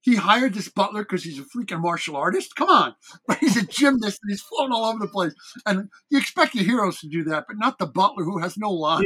[0.01, 2.55] he hired this butler because he's a freaking martial artist.
[2.55, 2.95] Come on,
[3.27, 5.33] but he's a gymnast and he's floating all over the place.
[5.65, 8.71] And you expect your heroes to do that, but not the butler who has no
[8.71, 9.05] lines.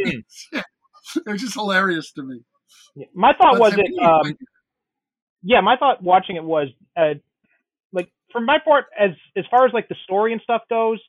[0.54, 0.64] Mm.
[1.16, 2.42] it was just hilarious to me.
[3.16, 4.04] My thought But was it.
[4.04, 4.38] Um,
[5.44, 6.68] yeah, my thought watching it was,
[6.98, 7.16] uh,
[7.94, 11.00] like, for my part, as as far as like the story and stuff goes,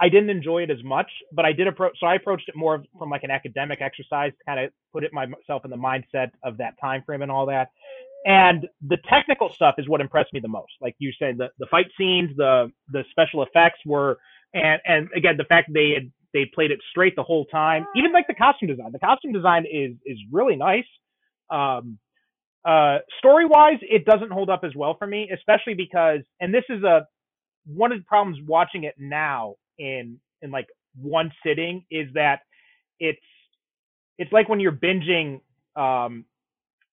[0.00, 1.96] I didn't enjoy it as much, but I did approach.
[1.98, 5.64] So I approached it more from like an academic exercise, kind of put it myself
[5.64, 7.70] in the mindset of that time frame and all that.
[8.24, 10.72] And the technical stuff is what impressed me the most.
[10.80, 14.18] Like you said, the the fight scenes, the the special effects were,
[14.54, 17.86] and and again the fact they had they played it straight the whole time.
[17.96, 18.92] Even like the costume design.
[18.92, 20.86] The costume design is is really nice.
[21.50, 21.98] Um,
[22.64, 26.64] uh, story wise, it doesn't hold up as well for me, especially because, and this
[26.68, 27.06] is a
[27.66, 30.68] one of the problems watching it now in in like
[31.00, 32.40] one sitting is that
[33.00, 33.20] it's
[34.18, 35.40] it's like when you're binging
[35.76, 36.24] um,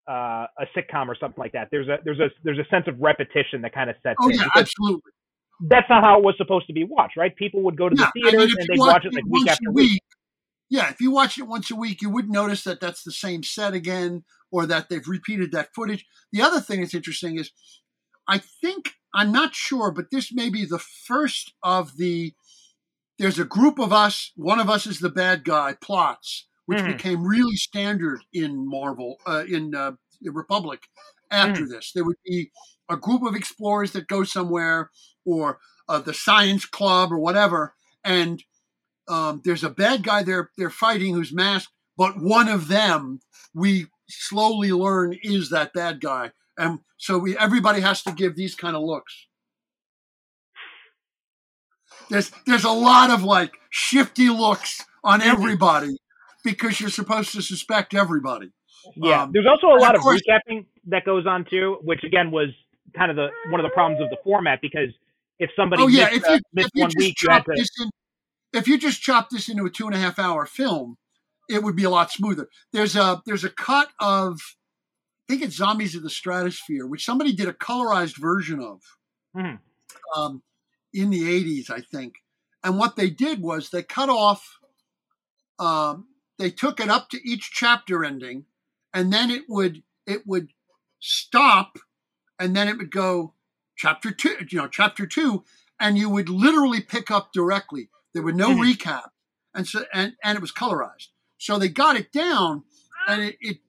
[0.09, 1.70] uh, a sitcom or something like that.
[1.72, 4.38] There's a there's a there's a sense of repetition that kind of sets oh in.
[4.38, 5.11] yeah, absolutely.
[5.61, 7.36] that's not how it was supposed to be watched, right?
[7.36, 9.47] People would go to Yeah, the I mean, theaters and they'd watch it like week
[9.47, 10.03] after a week.
[10.70, 13.43] Yeah, if you watch it once a week, you would notice that that's the same
[13.43, 16.05] set again, or that they've repeated that footage.
[16.32, 17.51] The other thing that's interesting is,
[18.28, 22.34] I think I'm not sure, but this may be the first of the.
[23.18, 24.32] There's a group of us.
[24.36, 25.76] One of us is the bad guy.
[25.80, 26.97] Plots, which Mhm.
[26.97, 29.93] became really standard in Marvel, uh, in uh,
[30.24, 30.88] Republic.
[31.32, 32.51] After this, there would be
[32.89, 34.91] a group of explorers that go somewhere,
[35.26, 38.43] or uh, the science club, or whatever, and
[39.08, 43.20] um, there's a bad guy they're they're fighting who's masked, but one of them
[43.53, 48.56] we slowly learn is that bad guy, and so we everybody has to give these
[48.56, 49.28] kind of looks.
[52.10, 55.97] There's there's a lot of like shifty looks on everybody
[56.43, 58.51] because you're supposed to suspect everybody.
[58.95, 62.03] Yeah, Um, there's also a lot of of course- recapping that goes on too, which
[62.03, 62.49] again was
[62.95, 64.89] kind of the one of the problems of the format because
[65.39, 67.66] if somebody oh yeah, missed, if uh, you, missed if one week, you had to.
[68.56, 70.97] If you just chop this into a two and a half hour film,
[71.49, 72.49] it would be a lot smoother.
[72.72, 74.39] There's a there's a cut of
[75.28, 78.82] I think it's Zombies of the Stratosphere, which somebody did a colorized version of
[79.36, 79.60] Mhm.
[80.16, 80.43] um,
[80.93, 82.24] in the 80s, I think.
[82.64, 84.60] And what they did was they cut off,
[85.60, 88.45] um, they took it up to each chapter ending,
[88.93, 90.49] and then it would it would
[90.99, 91.80] stop,
[92.39, 93.34] and then it would go
[93.76, 95.43] chapter two, you know, chapter two,
[95.80, 97.89] and you would literally pick up directly.
[98.16, 98.61] There were no Mhm.
[98.78, 99.09] recap,
[99.53, 101.09] and so and and it was colorized.
[101.38, 102.63] So they got it down,
[103.07, 103.59] and it, it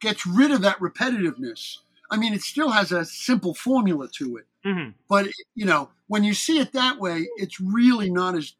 [0.00, 1.78] gets rid of that repetitiveness.
[2.10, 4.94] I mean, it still has a simple formula to it Mhm.
[5.08, 8.54] but you know when you see it that way it's really not as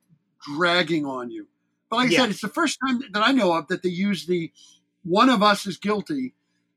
[0.55, 1.47] dragging on you
[1.91, 4.27] But like I said, it's the first time that I know of that they use
[4.27, 4.53] the
[5.05, 6.35] one of us is guilty,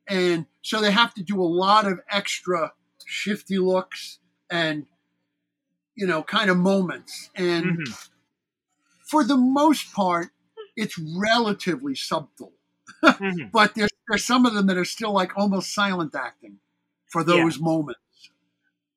[0.08, 2.74] and so they have to do a lot of extra
[3.06, 4.86] shifty looks and
[5.96, 7.30] you know kind of moments.
[7.36, 8.10] And Mhm.
[9.06, 10.30] For the most part,
[10.76, 12.54] it's relatively subtle.
[13.04, 13.52] Mhm.
[13.52, 16.60] But there's there's some of them that are still like almost silent acting
[17.12, 17.44] for Yeah.
[17.44, 18.00] those moments.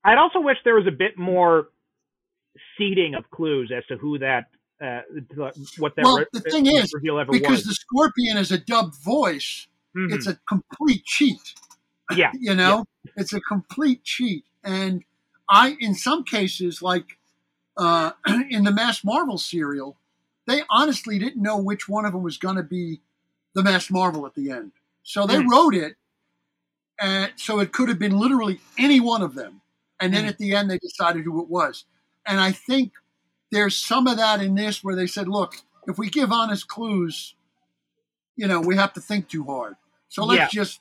[0.04, 1.68] I'd also wish there was a bit more
[2.76, 4.46] seeding of clues as to who that,
[4.80, 5.00] uh,
[5.78, 6.92] what that Well, re- the thing is,
[7.30, 7.64] Because was.
[7.64, 10.12] the scorpion is a dubbed voice, Mhm.
[10.14, 11.54] it's a complete cheat.
[12.14, 12.84] yeah, you know
[13.16, 15.04] it's a complete cheat and
[15.50, 17.17] i in some cases like
[17.78, 18.12] uh
[18.50, 19.96] in the Masked Marvel serial
[20.46, 23.00] they honestly didn't know which one of them was going to be
[23.54, 24.72] the Masked Marvel at the end
[25.02, 25.48] so they Hmm.
[25.48, 25.96] wrote it
[27.00, 29.60] and so it could have been literally any one of them
[30.00, 30.28] and then Hmm.
[30.30, 31.84] at the end they decided who it was
[32.26, 32.92] and i think
[33.50, 35.54] there's some of that in this where they said look
[35.86, 37.34] if we give honest clues
[38.36, 39.76] you know we have to think too hard
[40.08, 40.80] so let's just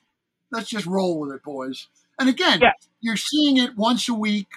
[0.52, 1.88] let's just roll with it, boys.
[2.18, 2.72] And again, Yeah.
[3.02, 4.48] you're seeing it once a week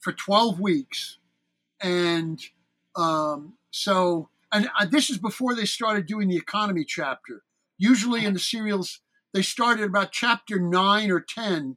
[0.00, 1.16] for 12 weeks.
[1.82, 2.40] And
[2.96, 7.42] um, so, and uh, this is before they started doing the economy chapter.
[7.78, 9.00] Usually in the serials,
[9.32, 11.76] they started about chapter nine or 10.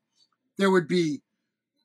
[0.57, 1.21] There would be,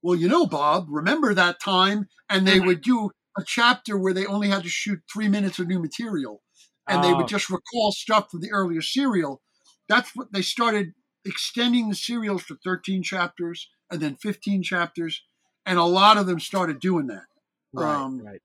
[0.03, 2.09] well, you know, Bob, remember that time?
[2.31, 2.67] And they Mhm.
[2.67, 6.43] would do a chapter where they only had to shoot three minutes of new material.
[6.89, 7.17] And they Oh.
[7.17, 9.43] would just recall stuff from the earlier serial.
[9.89, 10.95] That's what they started
[11.25, 15.23] extending the serials to 13 chapters and then 15 chapters.
[15.67, 17.27] And a lot of them started doing that.
[17.73, 18.41] Right, um, right.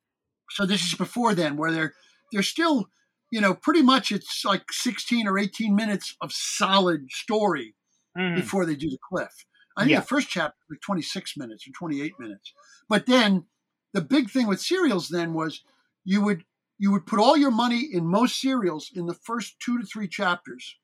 [0.52, 1.94] So this is before then, where they're
[2.32, 2.90] they're still,
[3.32, 7.76] you know, pretty much it's like 16 or 18 minutes of solid story
[8.16, 8.50] Mhm.
[8.50, 9.34] before they do the cliff.
[9.78, 9.98] I think Yeah.
[9.98, 12.54] the first chapter was 26 minutes or 28 minutes.
[12.90, 13.48] But then
[13.94, 15.64] the big thing with serials then was
[16.06, 16.46] you would
[16.80, 20.08] you would put all your money in most serials in the first two to three
[20.10, 20.78] chapters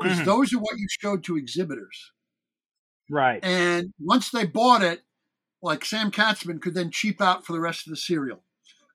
[0.00, 0.24] because Mhm.
[0.24, 2.12] those are what you showed to exhibitors.
[3.10, 3.42] Right.
[3.42, 5.02] And once they bought it,
[5.62, 8.42] like Sam Katzman could then cheap out for the rest of the serial.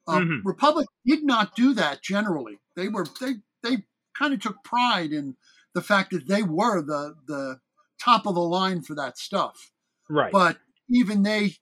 [0.07, 0.41] Um, Mhm.
[0.45, 2.59] Republic did not do that generally.
[2.76, 3.86] They were they they
[4.18, 5.36] kind of took pride in
[5.74, 7.59] the fact that they were the the
[7.99, 9.72] top of the line for that stuff.
[10.09, 10.32] Right.
[10.32, 10.59] But
[10.89, 11.57] even they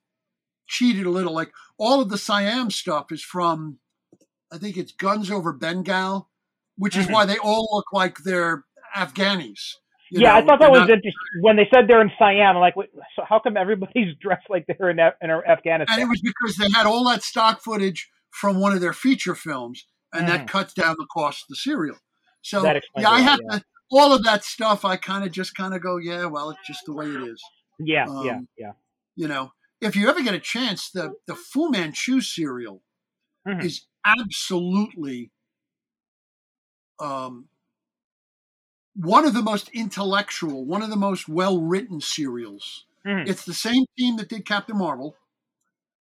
[0.66, 1.32] cheated a little.
[1.34, 3.78] Like all of the Siam stuff is from,
[4.52, 6.30] I think it's Guns Over Bengal,
[6.76, 7.12] which is Mhm.
[7.12, 9.76] why they all look like they're Afghanis.
[10.14, 12.56] You yeah, I thought that was not- interesting when they said they're in Siam.
[12.56, 15.98] I'm like, wait, so how come everybody's dressed like they're in, Af- in Afghanistan?
[15.98, 19.34] and it was because they had all that stock footage from one of their feature
[19.34, 20.48] films, and that Mhm.
[20.48, 21.96] cuts down the cost of the serial.
[22.42, 23.58] So That yeah, I have yeah.
[23.58, 24.84] to all of that stuff.
[24.84, 27.42] I kind of just kind of go, yeah, well, it's just the way it is.
[27.78, 28.72] yeah, yeah, um, yeah.
[29.16, 32.82] You know, if you ever get a chance, the the Fu Manchu serial
[33.46, 33.62] Mhm.
[33.64, 35.30] is absolutely
[37.00, 37.48] um,
[38.94, 42.84] one of the most intellectual, one of the most well written serials.
[43.04, 43.28] Mhm.
[43.28, 45.16] It's the same team that did Captain Marvel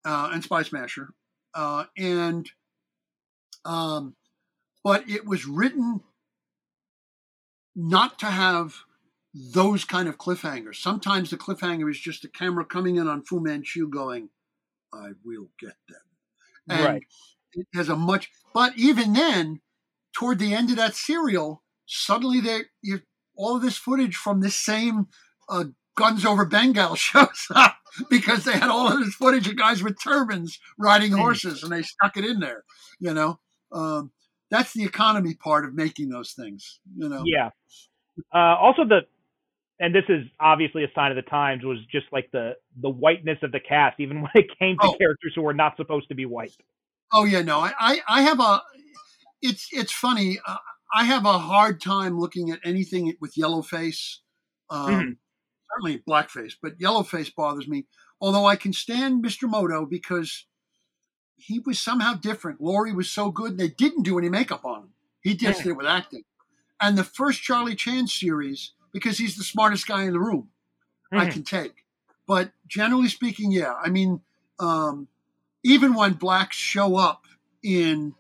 [0.06, 1.14] uh, and Spy Smasher,
[1.54, 2.52] uh, and
[3.66, 4.16] um,
[4.84, 6.02] but it was written
[7.76, 8.84] not to have
[9.34, 10.76] those kind of cliffhangers.
[10.76, 14.30] Sometimes the cliffhanger is just the camera coming in on Fu Manchu going,
[14.94, 16.02] "I will get them,"
[16.70, 17.04] and Right.
[17.54, 18.32] it has a much.
[18.54, 19.62] But even then,
[20.14, 23.00] toward the end of that serial, suddenly there you
[23.36, 25.08] all of this footage from this same
[25.50, 25.66] uh,
[25.96, 27.76] Guns Over Bengal shows up
[28.10, 31.82] because they had all of this footage of guys with turbans riding horses and they
[31.84, 32.64] stuck it in there.
[33.00, 33.40] You know,
[33.72, 34.12] um,
[34.50, 36.80] that's the economy part of making those things.
[36.98, 37.50] You know, Yeah.
[38.34, 39.02] Uh, also, the
[39.80, 43.40] and this is obviously a sign of the times was just like the the whiteness
[43.42, 44.94] of the cast, even when it came to Oh.
[44.94, 46.56] characters who were not supposed to be white.
[47.12, 48.62] Oh yeah, no, I, I, I have a.
[49.42, 50.40] It's it's funny.
[50.48, 50.58] Uh,
[50.94, 54.20] I have a hard time looking at anything with yellow face.
[54.70, 55.18] Um, Mhm.
[55.72, 57.88] Certainly blackface, but yellow face bothers me.
[58.22, 59.50] Although I can stand Mr.
[59.50, 60.46] Moto because
[61.36, 62.62] he was somehow different.
[62.62, 64.94] Lorre was so good, they didn't do any makeup on him.
[65.22, 65.64] He just Yeah.
[65.64, 66.26] did it with acting.
[66.80, 70.52] And the first Charlie Chan series, because he's the smartest guy in the room,
[71.12, 71.32] I Mhm.
[71.32, 71.86] can take.
[72.28, 73.74] But generally speaking, yeah.
[73.74, 74.22] I mean,
[74.60, 75.08] um,
[75.64, 77.26] even when blacks show up
[77.64, 78.16] in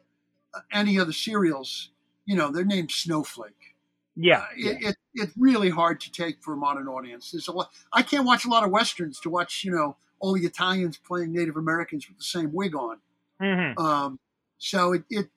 [0.56, 1.90] uh, any other serials,
[2.26, 3.76] you know, they're named Snowflake.
[4.16, 4.40] Yeah.
[4.40, 4.72] Uh, yeah.
[4.72, 7.32] it, it, it's really hard to take for a modern audience.
[7.32, 7.72] There's a lot.
[7.92, 11.34] I can't watch a lot of westerns to watch, you know, all the Italians playing
[11.34, 13.00] Native Americans with the same wig on.
[13.42, 13.78] Mhm.
[13.80, 14.20] Um,
[14.58, 15.30] so it it,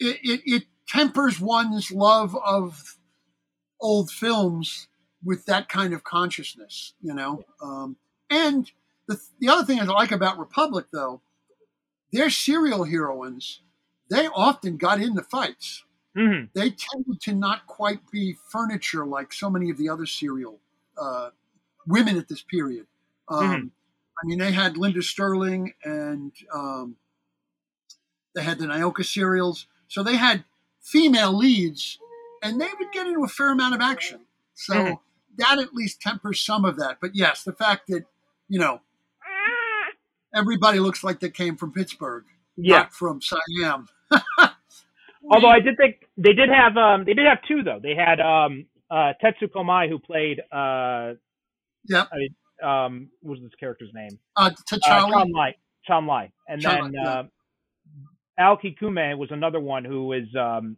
[0.00, 2.98] it it it tempers one's love of
[3.80, 4.88] old films
[5.22, 7.44] with that kind of consciousness, you know.
[7.62, 7.96] Um,
[8.30, 8.70] and
[9.06, 11.20] the the other thing I like about Republic, though,
[12.12, 13.60] their serial heroines,
[14.10, 15.84] they often got in the fights.
[16.16, 20.58] Hmm they tended to not quite be furniture like so many of the other serial
[20.98, 21.30] uh,
[21.86, 22.86] women at this period.
[23.28, 23.70] Um, Mhm.
[24.22, 26.96] I mean, they had Linda Sterling and um,
[28.34, 30.44] they had the Nyoka serials, so they had
[30.80, 31.98] female leads,
[32.42, 34.20] and they would get into a fair amount of action.
[34.54, 34.98] So Mhm.
[35.38, 36.98] that at least tempers some of that.
[37.00, 38.04] But yes, the fact that
[38.48, 38.80] you know
[40.34, 42.24] everybody looks like they came from Pittsburgh,
[42.56, 42.78] Yeah.
[42.80, 43.88] not from Siam.
[45.30, 47.80] Although I did think they did have um they did have two though.
[47.82, 51.14] They had um uh Tetsu Komai who played uh
[51.88, 52.08] Yep.
[52.12, 54.18] I mean, um what was this character's name?
[54.36, 55.10] Uh, Uh, T'Challa.
[55.12, 55.54] Chan Lai.
[55.86, 56.32] Chan Lai.
[56.48, 57.22] And then uh,
[58.38, 60.76] Aoki Kume was another one who was um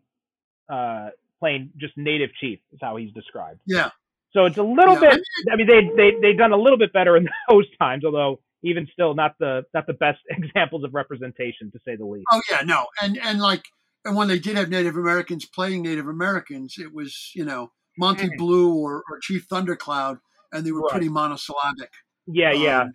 [0.72, 3.60] uh playing just native chief is how he's described.
[3.66, 3.90] yeah.
[4.32, 5.20] So it's a little Yeah, I bit
[5.52, 8.86] I mean they they they done a little bit better in those times, although even
[8.92, 12.26] still not the not the best examples of representation to say the least.
[12.32, 13.64] Oh yeah, no, and and like,
[14.06, 18.28] and when they did have Native Americans playing Native Americans, it was you know Monte
[18.28, 18.36] Mhm.
[18.38, 20.18] Blue or, or Chief Thundercloud,
[20.52, 20.92] and they were Right.
[20.92, 21.92] pretty monosyllabic.
[22.26, 22.80] Yeah, yeah.
[22.82, 22.94] Um,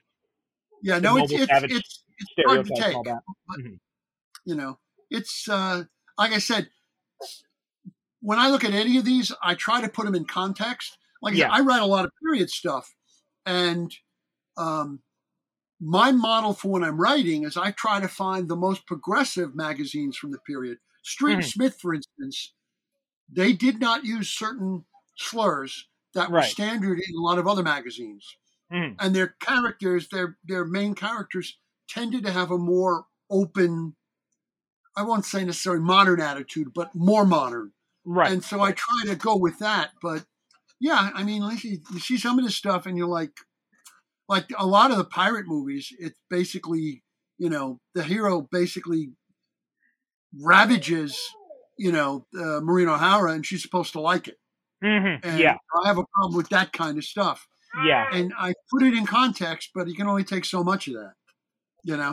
[0.82, 0.96] yeah.
[0.96, 2.86] The No, it's it's it's, it's hard to take.
[2.86, 3.22] and all that.
[3.48, 3.80] but, Mhm.
[4.46, 4.80] You know,
[5.12, 5.84] it's uh,
[6.18, 6.70] like I said.
[8.24, 10.98] When I look at any of these, I try to put them in context.
[11.24, 12.94] Like I said, I write a lot of period stuff,
[13.48, 13.92] and
[14.58, 15.02] um,
[15.80, 20.18] my model for when I'm writing is I try to find the most progressive magazines
[20.18, 20.78] from the period.
[21.04, 21.44] Street Mhm.
[21.44, 22.54] Smith, for instance,
[23.30, 24.86] they did not use certain
[25.18, 28.38] slurs that were standard in a lot of other magazines,
[28.72, 28.96] Mhm.
[29.00, 33.96] and their characters, their their main characters, tended to have a more open.
[34.96, 37.74] I won't say necessarily modern attitude, but more modern.
[38.04, 38.32] Right.
[38.32, 39.94] And so I try to go with that.
[40.02, 40.26] But
[40.80, 43.34] yeah, I mean, like you, you see some of this stuff and you're like,
[44.28, 47.04] like a lot of the pirate movies, it's basically,
[47.38, 49.14] you know, the hero basically
[50.40, 51.20] ravages,
[51.78, 54.38] you know, uh, Maureen O'Hara and she's supposed to like it.
[54.82, 55.58] hmm And Yeah.
[55.84, 57.48] I have a problem with that kind of stuff.
[57.86, 58.06] Yeah.
[58.12, 61.14] And I put it in context, but you can only take so much of that,
[61.84, 62.12] you know?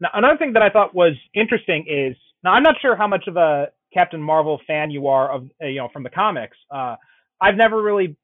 [0.00, 3.26] Now, another thing that I thought was interesting is now I'm not sure how much
[3.28, 6.56] of a Captain Marvel fan you are of uh, you know from the comics.
[6.70, 6.96] Uh,
[7.40, 8.16] I've never really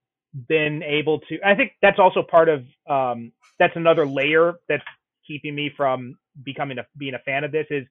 [0.49, 1.39] been able to.
[1.45, 4.85] I think that's also part of um, that's another layer that's
[5.27, 7.87] keeping me from becoming a being a fan of this is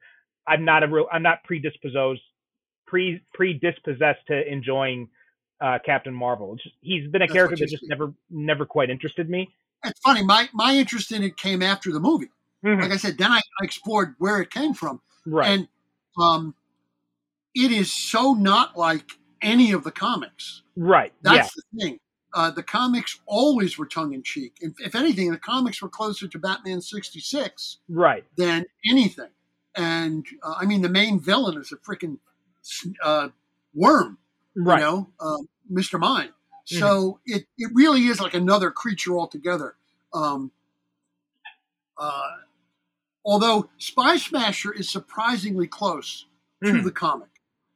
[0.48, 2.22] I'm not a real I'm not predisposed
[2.88, 5.10] pre predispossessed to enjoying
[5.62, 6.56] uh, Captain Marvel.
[6.56, 9.50] Just, he's been a That's character that just never never quite interested me.
[9.84, 10.24] It's funny.
[10.24, 12.30] My, my interest in it came after the movie.
[12.64, 12.82] Mhm.
[12.82, 15.02] Like I said, then I, I explored where it came from.
[15.26, 15.50] Right.
[15.50, 15.68] And
[16.22, 16.54] um,
[17.56, 19.06] it is so not like
[19.42, 20.62] any of the comics.
[20.76, 21.14] right.
[21.24, 21.62] That's yeah.
[21.74, 22.00] the thing.
[22.34, 24.56] Uh, the comics always were tongue in cheek.
[24.62, 28.24] If, if anything, the comics were closer to Batman 66 Right.
[28.38, 29.30] than anything.
[29.76, 32.18] And uh, I mean, the main villain is a freaking
[33.04, 33.30] uh,
[33.74, 34.18] worm,
[34.56, 34.80] Right.
[34.80, 36.00] you know, um, Mr.
[36.00, 36.32] Mind.
[36.66, 39.76] So it, it really is like another creature altogether.
[40.14, 40.52] Um,
[41.98, 42.22] uh,
[43.26, 46.28] although Spy Smasher is surprisingly close
[46.64, 46.84] to Mhm.
[46.84, 47.28] the comic.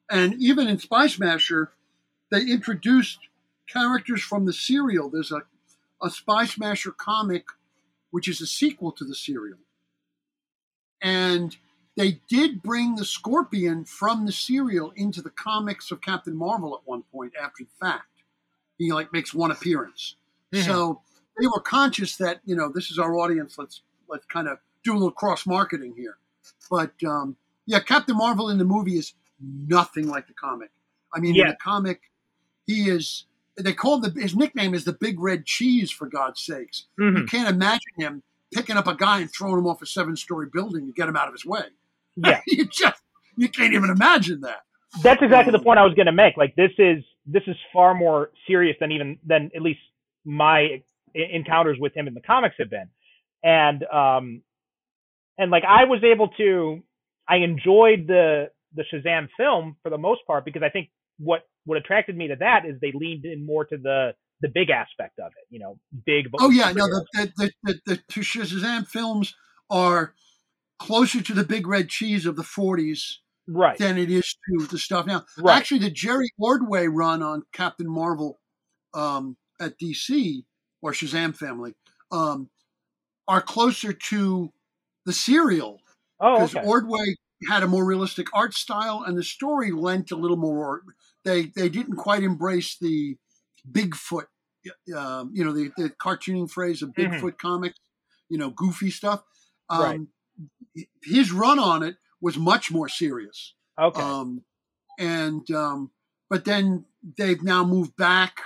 [0.09, 1.73] And even in Spy Smasher,
[2.31, 3.19] they introduced
[3.67, 5.09] characters from the serial.
[5.09, 5.41] There's a,
[6.01, 7.45] a Spy Smasher comic,
[8.11, 9.57] which is a sequel to the serial.
[11.01, 11.57] And
[11.95, 16.81] they did bring the Scorpion from the serial into the comics of Captain Marvel at
[16.87, 18.07] one point after the fact.
[18.77, 20.15] He like makes one appearance.
[20.53, 20.65] Mhm.
[20.65, 21.01] So
[21.39, 23.57] they were conscious that, you know, this is our audience.
[23.57, 26.17] Let's let's kind of do a little cross marketing here.
[26.69, 30.71] But um, yeah, Captain Marvel in the movie is nothing like the comic.
[31.13, 32.01] I mean, in the comic,
[32.67, 33.25] he is.
[33.57, 36.87] They call him the his nickname is the Big Red Cheese for God's sakes.
[36.99, 37.19] Mhm.
[37.19, 38.21] You can't imagine him
[38.53, 41.15] picking up a guy and throwing him off a seven story building to get him
[41.15, 41.63] out of his way.
[42.16, 42.41] Yeah.
[42.47, 43.01] you just
[43.38, 44.61] you can't even imagine that.
[45.03, 46.38] that's exactly the point I was going to make.
[46.38, 49.80] Like this is this is far more serious than even than at least
[50.24, 50.82] my
[51.13, 52.89] encounters with him in the comics have been,
[53.43, 54.41] and um,
[55.38, 56.82] and like I was able to,
[57.28, 61.78] I enjoyed the the Shazam film for the most part because I think what what
[61.78, 64.11] attracted me to that is they leaned in more to the
[64.41, 65.47] the big aspect of it.
[65.49, 66.28] You know, big.
[66.39, 69.34] Oh yeah, no, the the, the, the, the two Shazam films
[69.70, 70.13] are
[70.80, 73.17] closer to the Big Red Cheese of the '40s
[73.47, 75.26] right, than it is to the stuff now.
[75.38, 78.39] right, Actually, the Jerry Ordway run on Captain Marvel
[78.93, 80.43] um, at DC
[80.82, 81.73] or Shazam Family
[82.11, 82.49] um,
[83.28, 84.51] are closer to
[85.05, 85.80] the serial
[86.19, 87.15] oh, because okay, Ordway
[87.49, 90.84] had a more realistic art style, and the story lent a little more.
[91.23, 93.17] They they didn't quite embrace the
[93.69, 94.26] Bigfoot,
[94.95, 97.19] um, you know, the, the cartooning phrase of Mhm.
[97.19, 97.80] Bigfoot comics,
[98.30, 99.23] you know, goofy stuff.
[99.71, 100.01] Right.
[101.03, 103.53] His run on it was much more serious.
[103.80, 104.43] okay, Um,
[104.99, 105.91] and um,
[106.30, 106.86] but then
[107.17, 108.41] they've now moved back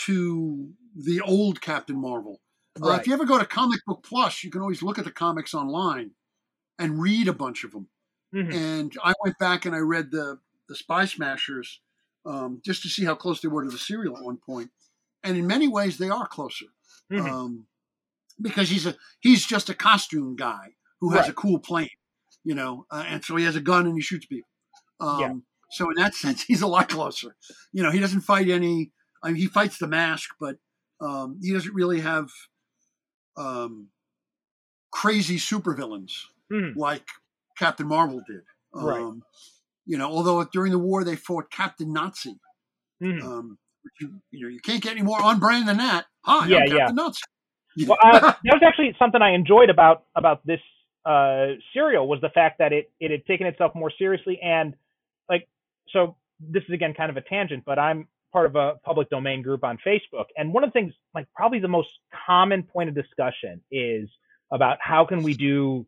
[0.00, 2.40] to the old Captain Marvel.
[2.82, 3.00] Uh, Right.
[3.00, 5.52] if you ever go to Comic Book Plus, you can always look at the comics
[5.54, 6.12] online
[6.78, 7.88] and read a bunch of them.
[8.34, 8.52] Mhm.
[8.54, 11.80] And I went back and I read the the Spy Smashers
[12.24, 14.70] um, just to see how close they were to the serial at one point.
[15.22, 16.66] And in many ways, they are closer
[17.10, 17.28] Mhm.
[17.30, 17.66] um,
[18.40, 21.88] because he's a he's just a costume guy who has a cool plane,
[22.44, 24.48] you know, uh, and so he has a gun and he shoots people.
[25.00, 25.32] Um, Yeah.
[25.70, 27.34] So in that sense, he's a lot closer.
[27.72, 28.92] You know, he doesn't fight any.
[29.22, 30.56] I mean, he fights the mask, but
[31.00, 32.28] um, he doesn't really have
[33.36, 33.88] um,
[34.90, 36.12] crazy supervillains
[36.52, 36.76] Mhm.
[36.76, 37.06] like
[37.58, 38.42] Captain Marvel did.
[38.74, 39.14] Um, Right.
[39.84, 42.38] You know, although during the war they fought Captain Nazi.
[43.02, 43.58] Um,
[44.00, 46.06] you, you know, you can't get any more on brand than that.
[46.24, 46.78] Hi, Yeah, I'm yeah.
[46.78, 47.22] Captain Nazi.
[47.88, 50.60] Well, uh, that was actually something I enjoyed about about this
[51.04, 54.74] uh, serial was the fact that it it had taken itself more seriously and
[55.28, 55.48] like
[55.92, 56.16] so.
[56.40, 59.62] This is again kind of a tangent, but I'm part of a public domain group
[59.62, 61.88] on Facebook, and one of the things like probably the most
[62.26, 64.08] common point of discussion is
[64.50, 65.86] about how can we do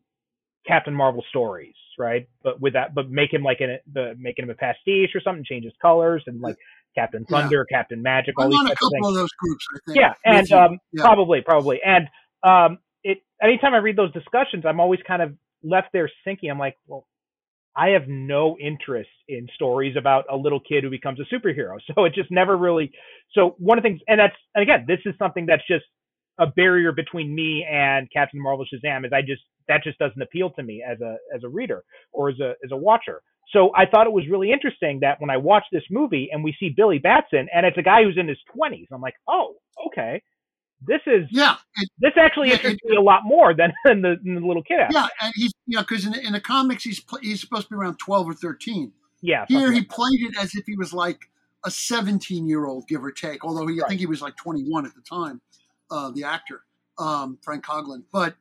[0.65, 2.27] Captain Marvel stories, right?
[2.43, 5.43] But with that, but make him like an the making him a pastiche or something,
[5.43, 6.55] change his colors and like
[6.95, 7.41] Captain Yeah.
[7.41, 9.97] Thunder, Captain Magic, all I'm these on a types of of those groups, I think.
[9.99, 11.03] Yeah, and um, Yeah.
[11.03, 12.07] probably, probably, and
[12.43, 13.19] um, it.
[13.41, 15.33] Anytime I read those discussions, I'm always kind of
[15.63, 16.51] left there sinking.
[16.51, 17.07] I'm like, well,
[17.77, 21.77] I have no interest in stories about a little kid who becomes a superhero.
[21.95, 22.91] So it just never really.
[23.33, 25.85] So one of the things, and that's, and again, this is something that's just
[26.39, 29.05] a barrier between me and Captain Marvel Shazam.
[29.05, 32.29] Is I just that just doesn't appeal to me as a as a reader or
[32.29, 33.21] as a as a watcher.
[33.51, 36.55] So I thought it was really interesting that when I watched this movie and we
[36.59, 39.55] see Billy Batson, and it's a guy who's in his 20s, I'm like, oh,
[39.87, 40.21] okay,
[40.87, 44.01] this is Yeah, it, this actually Yeah, interests it- me a lot more than, than
[44.01, 44.87] the, than the little kid.
[44.91, 47.69] yeah, and he's you know because in, the- in the comics he's he's supposed to
[47.69, 48.91] be around twelve or thirteen.
[49.21, 49.45] yeah.
[49.47, 51.19] Here he like played it as if he was like
[51.65, 53.43] a seventeen year old, give or take.
[53.43, 55.41] Although he, I think he was like twenty one at the time,
[55.91, 56.61] uh, the actor
[56.99, 58.03] um, Frank Coghlan.
[58.11, 58.35] But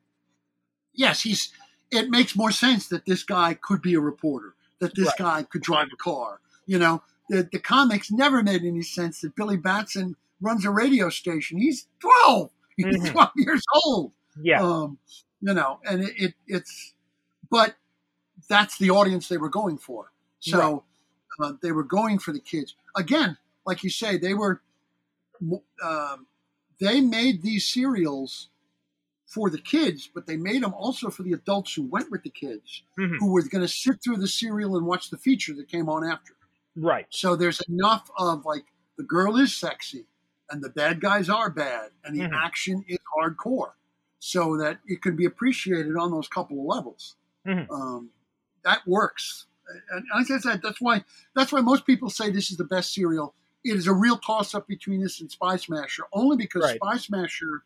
[0.92, 1.52] yes, he's.
[1.90, 5.18] It makes more sense that this guy could be a reporter, that this Right.
[5.18, 6.40] guy could drive a car.
[6.66, 11.08] You know, the the comics never made any sense that Billy Batson runs a radio
[11.10, 11.58] station.
[11.58, 12.50] He's twelve.
[12.76, 13.10] He's Mhm.
[13.12, 14.12] twelve years old.
[14.42, 14.98] yeah, Um,
[15.40, 16.94] you know, and it, it it's,
[17.50, 17.76] but
[18.48, 20.12] that's the audience they were going for.
[20.40, 20.84] So
[21.40, 22.74] uh, they were going for the kids.
[22.96, 24.60] Again, like you say, they were,
[25.82, 26.26] um,
[26.80, 28.48] they made these serials
[29.26, 32.30] for the kids, but they made them also for the adults who went with the
[32.30, 33.18] kids, Mhm.
[33.18, 36.04] who were going to sit through the serial and watch the feature that came on
[36.04, 36.34] after.
[36.76, 37.06] right.
[37.10, 38.64] So there's enough of like
[38.98, 40.06] the girl is sexy
[40.50, 42.32] and the bad guys are bad and the Mhm.
[42.44, 43.72] action is hardcore
[44.18, 47.16] so that it can be appreciated on those couple of levels.
[47.46, 47.70] Mhm.
[47.70, 48.10] Um,
[48.62, 49.46] that works.
[49.90, 52.92] And as I said, that's why that's why most people say this is the best
[52.92, 53.34] serial.
[53.64, 56.76] It is a real toss up between this and Spy Smasher, only because Right.
[56.76, 57.64] Spy Smasher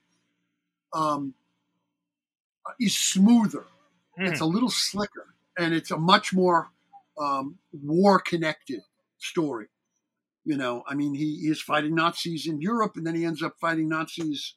[0.93, 1.35] um,
[2.81, 3.67] is smoother
[4.21, 6.71] it's a little slicker and it's a much more
[7.19, 8.81] um, war connected
[9.19, 9.69] story
[10.49, 13.43] you know i mean he, he is fighting nazis in europe and then he ends
[13.43, 14.55] up fighting nazis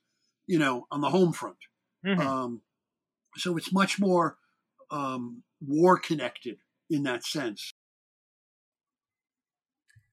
[0.48, 1.58] you know on the home front
[2.06, 2.20] Mhm.
[2.20, 2.62] um,
[3.38, 4.38] so it's much more
[4.90, 6.58] um, war connected
[6.90, 7.72] in that sense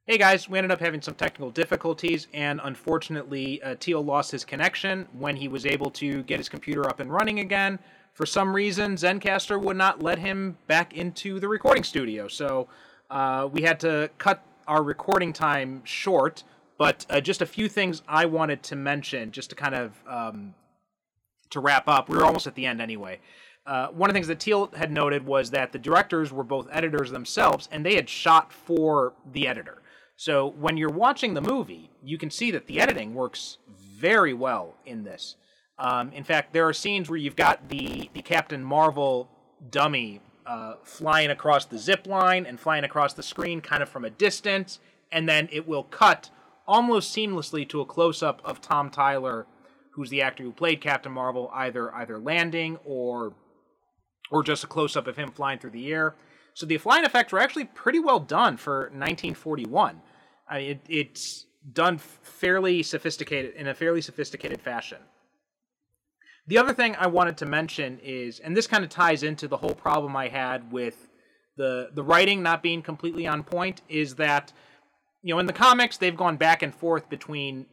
[0.06, 4.42] Hey guys, we ended up having some technical difficulties, and unfortunately, uh, Teel lost his
[4.42, 7.78] connection when he was able to get his computer up and running again.
[8.14, 12.68] For some reason, Zencastr would not let him back into the recording studio, so
[13.10, 16.44] uh, we had to cut our recording time short.
[16.76, 20.54] But uh, just a few things I wanted to mention, just to kind of um,
[21.50, 22.08] to wrap up.
[22.08, 23.18] We were almost at the end anyway.
[23.66, 26.68] Uh, one of the things that Teel had noted was that the directors were both
[26.70, 29.82] editors themselves, and they had shot for the editor.
[30.16, 34.74] So when you're watching the movie, you can see that the editing works very well
[34.86, 35.36] in this.
[35.78, 39.28] Um, in fact, there are scenes where you've got the the Captain Marvel
[39.70, 44.04] dummy uh, flying across the zip line and flying across the screen, kind of from
[44.04, 44.80] a distance,
[45.12, 46.30] and then it will cut
[46.66, 49.46] almost seamlessly to a close up of Tom Tyler,
[49.90, 53.34] who's the actor who played Captain Marvel, either either landing or
[54.30, 56.14] or just a close up of him flying through the air.
[56.54, 60.00] So the flying effects were actually pretty well done for 1941.
[60.48, 64.98] I mean, it, it's done fairly sophisticated in a fairly sophisticated fashion.
[66.48, 69.58] The other thing I wanted to mention is, and this kind of ties into the
[69.58, 71.08] whole problem I had with
[71.58, 74.52] the the writing not being completely on point, is that
[75.22, 77.66] you know in the comics they've gone back and forth between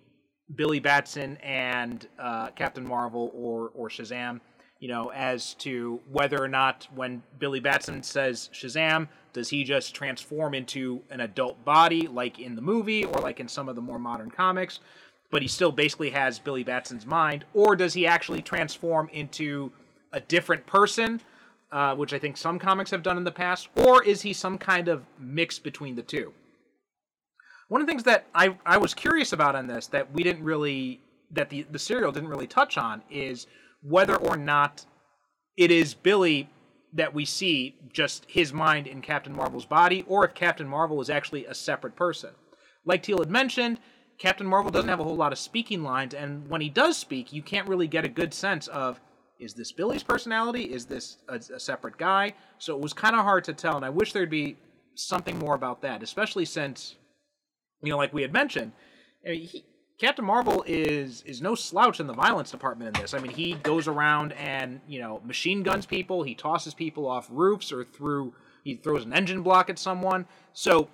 [0.53, 4.41] Billy Batson and uh, Captain Marvel or or Shazam.
[4.79, 9.95] You know, as to whether or not when Billy Batson says Shazam, does he just
[9.95, 13.81] transform into an adult body like in the movie or like in some of the
[13.81, 14.81] more modern comics,
[15.35, 19.69] but he still basically has Billy Batson's mind, or does he actually transform into
[20.13, 21.19] a different person,
[21.73, 24.57] uh, which I think some comics have done in the past, or is he some
[24.57, 26.31] kind of mix between the two?
[27.67, 30.45] One of the things that I, I was curious about on this that we didn't
[30.45, 33.45] really that the, the serial didn't really touch on is
[33.81, 34.85] whether or not
[35.57, 36.49] it is Billy
[36.93, 41.09] that we see just his mind in Captain Marvel's body, or if Captain Marvel is
[41.09, 42.29] actually a separate person.
[42.85, 43.81] Like Teel had mentioned,
[44.17, 47.33] Captain Marvel doesn't have a whole lot of speaking lines, and when he does speak,
[47.33, 48.99] you can't really get a good sense of
[49.39, 50.63] is this Billy's personality?
[50.63, 52.33] Is this a, a separate guy?
[52.57, 54.57] So it was kind of hard to tell, and I wish there'd be
[54.95, 56.95] something more about that, especially since,
[57.81, 58.71] you know, like we had mentioned,
[59.23, 59.65] he,
[59.97, 63.13] Captain Marvel is is no slouch in the violence department in this.
[63.13, 66.23] I mean, he goes around and you know machine guns people.
[66.23, 68.33] He tosses people off roofs or through.
[68.63, 70.25] He throws an engine block at someone.
[70.53, 70.89] So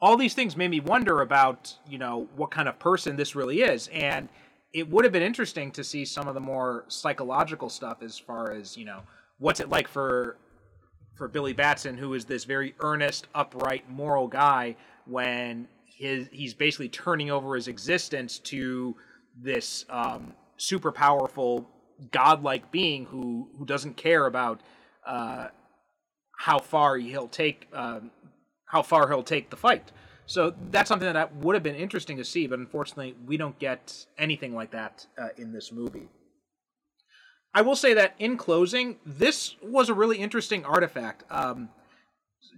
[0.00, 3.62] all these things made me wonder about you know what kind of person this really
[3.62, 4.28] is, and
[4.72, 8.52] it would have been interesting to see some of the more psychological stuff as far
[8.52, 9.00] as you know
[9.38, 10.36] what's it like for
[11.14, 14.76] for Billy Batson, who is this very earnest, upright, moral guy,
[15.06, 18.96] when his he's basically turning over his existence to
[19.40, 21.68] this um, super powerful
[22.10, 24.60] godlike being who who doesn't care about
[25.06, 25.48] uh,
[26.38, 28.10] how far he'll take um,
[28.74, 29.92] how far he'll take the fight.
[30.26, 34.06] So that's something that would have been interesting to see, but unfortunately, we don't get
[34.18, 36.08] anything like that uh, in this movie.
[37.54, 41.22] I will say that in closing, this was a really interesting artifact.
[41.30, 41.68] Um,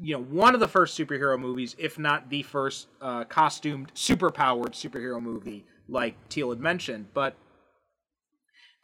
[0.00, 4.72] you know one of the first superhero movies, if not the first uh, costumed, superpowered
[4.72, 7.06] superhero movie, like Teel had mentioned.
[7.12, 7.36] But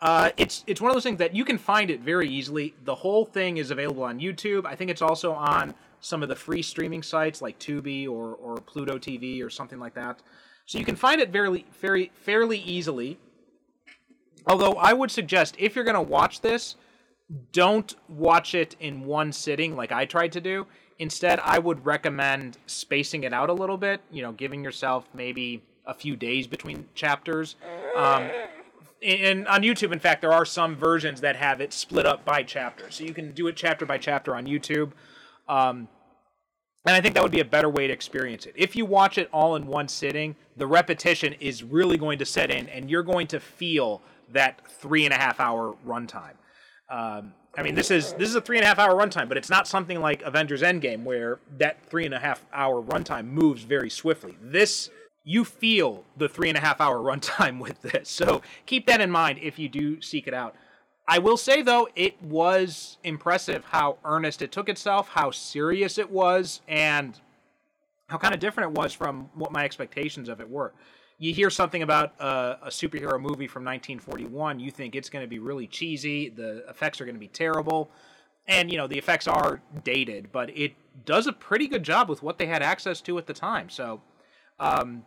[0.02, 2.74] uh, it's it's one of those things that you can find it very easily.
[2.84, 4.66] The whole thing is available on YouTube.
[4.66, 8.56] I think it's also on some of the free streaming sites like Tubi or or
[8.56, 10.20] Pluto TV or something like that.
[10.66, 13.18] So you can find it very very fairly easily.
[14.46, 16.74] Although I would suggest if you're going to watch this,
[17.52, 20.66] don't watch it in one sitting like I tried to do.
[20.98, 25.62] Instead, I would recommend spacing it out a little bit, you know, giving yourself maybe
[25.86, 27.56] a few days between chapters.
[27.96, 28.30] Um,
[29.02, 32.42] and on YouTube, in fact, there are some versions that have it split up by
[32.42, 32.90] chapter.
[32.90, 34.92] So you can do it chapter by chapter on YouTube.
[35.48, 35.88] Um,
[36.84, 38.54] and I think that would be a better way to experience it.
[38.56, 42.50] If you watch it all in one sitting, the repetition is really going to set
[42.50, 46.34] in, and you're going to feel that three and a half hour runtime.
[46.90, 49.36] Um, I mean, this is this is a three and a half hour runtime, but
[49.36, 53.62] it's not something like Avengers Endgame where that three and a half hour runtime moves
[53.62, 54.36] very swiftly.
[54.40, 54.90] This
[55.24, 59.10] you feel the three and a half hour runtime with this, so keep that in
[59.10, 60.56] mind if you do seek it out.
[61.06, 66.10] I will say though, it was impressive how earnest it took itself, how serious it
[66.10, 67.18] was, and
[68.08, 70.72] how kind of different it was from what my expectations of it were
[71.22, 75.28] you hear something about a, a superhero movie from 1941, you think it's going to
[75.28, 77.92] be really cheesy, the effects are going to be terrible,
[78.48, 80.74] and you know the effects are dated, but it
[81.04, 83.70] does a pretty good job with what they had access to at the time.
[83.70, 84.02] So,
[84.58, 85.04] um,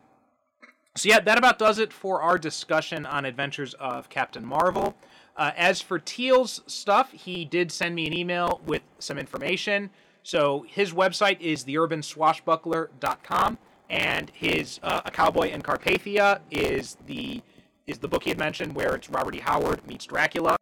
[0.96, 4.96] so yeah, that about does it for our discussion on Adventures of Captain Marvel.
[5.38, 9.90] Uh, as for Teel's stuff, he did send me an email with some information.
[10.24, 13.58] So his website is theurbanswashbuckler.com
[13.90, 17.42] and his uh, A Cowboy in Carpathia is the
[17.86, 19.40] is the book he had mentioned where it's Robert E.
[19.40, 20.56] Howard meets Dracula.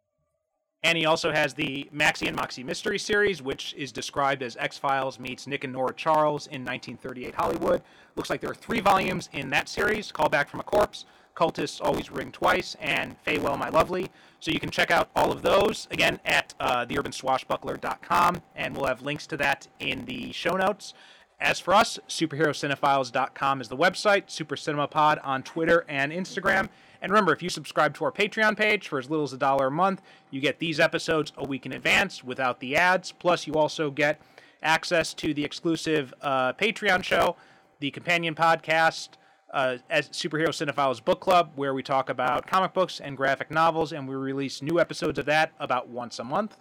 [0.82, 4.76] And he also has the Maxie and Moxie Mystery Series, which is described as X
[4.76, 7.82] Files meets Nick and Nora Charles in 1938 Hollywood.
[8.16, 11.80] Looks like there are three volumes in that series Call Back from a Corpse, Cultists
[11.82, 14.10] Always Ring Twice, and Well, My Lovely.
[14.40, 19.02] So you can check out all of those again at uh, theurbanswashbuckler.com, and we'll have
[19.02, 20.94] links to that in the show notes.
[21.40, 26.68] As for us, superherocinephiles.com is the website, Super Cinema Pod on Twitter and Instagram.
[27.02, 29.66] And remember, if you subscribe to our Patreon page for as little as a dollar
[29.66, 33.12] a month, you get these episodes a week in advance without the ads.
[33.12, 34.20] Plus, you also get
[34.62, 37.36] access to the exclusive uh, Patreon show,
[37.80, 39.10] the companion podcast,
[39.54, 43.92] uh, as Superhero Cinephiles Book Club, where we talk about comic books and graphic novels,
[43.92, 46.56] and we release new episodes of that about once a month.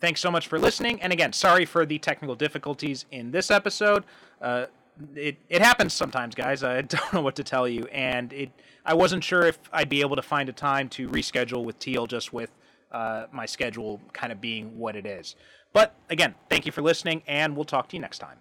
[0.00, 1.00] Thanks so much for listening.
[1.00, 4.04] And again, sorry for the technical difficulties in this episode.
[4.40, 4.66] Uh,
[5.14, 6.62] it, it happens sometimes, guys.
[6.62, 7.86] I don't know what to tell you.
[7.86, 8.50] And it
[8.84, 12.06] I wasn't sure if I'd be able to find a time to reschedule with Teel
[12.06, 12.50] just with
[12.92, 15.36] uh, my schedule kind of being what it is.
[15.72, 18.38] But again, thank you for listening, and we'll talk to you next time.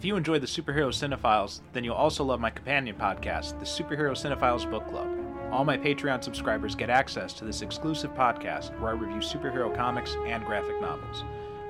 [0.00, 4.12] If you enjoy the Superhero Cinephiles, then you'll also love my companion podcast, the Superhero
[4.12, 5.06] Cinephiles Book Club.
[5.52, 10.16] All my Patreon subscribers get access to this exclusive podcast where I review superhero comics
[10.26, 11.22] and graphic novels.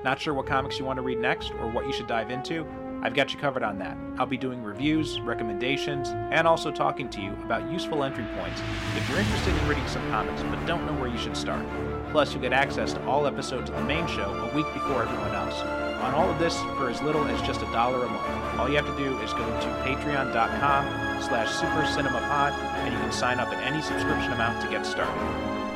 [0.05, 2.65] Not sure what comics you want to read next or what you should dive into?
[3.03, 3.97] I've got you covered on that.
[4.17, 8.61] I'll be doing reviews, recommendations, and also talking to you about useful entry points
[8.95, 11.65] if you're interested in reading some comics but don't know where you should start.
[12.11, 15.35] Plus, you'll get access to all episodes of the main show a week before everyone
[15.35, 15.90] else.
[16.01, 18.59] On all of this for as little as just a dollar a month.
[18.59, 23.39] All you have to do is go to patreon.com slash supercinemapod and you can sign
[23.39, 25.13] up at any subscription amount to get started.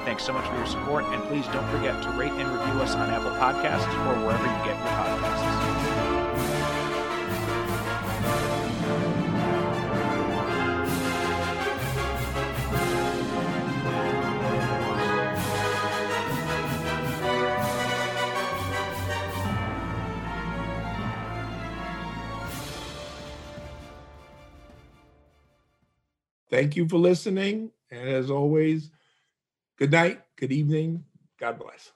[0.05, 2.93] Thanks so much for your support, and please don't forget to rate and review us
[2.95, 5.55] on Apple Podcasts or wherever you get your podcasts.
[26.56, 27.72] Thank you for listening.
[27.91, 28.91] And as always,
[29.80, 31.06] good night, good evening.
[31.39, 31.91] God bless.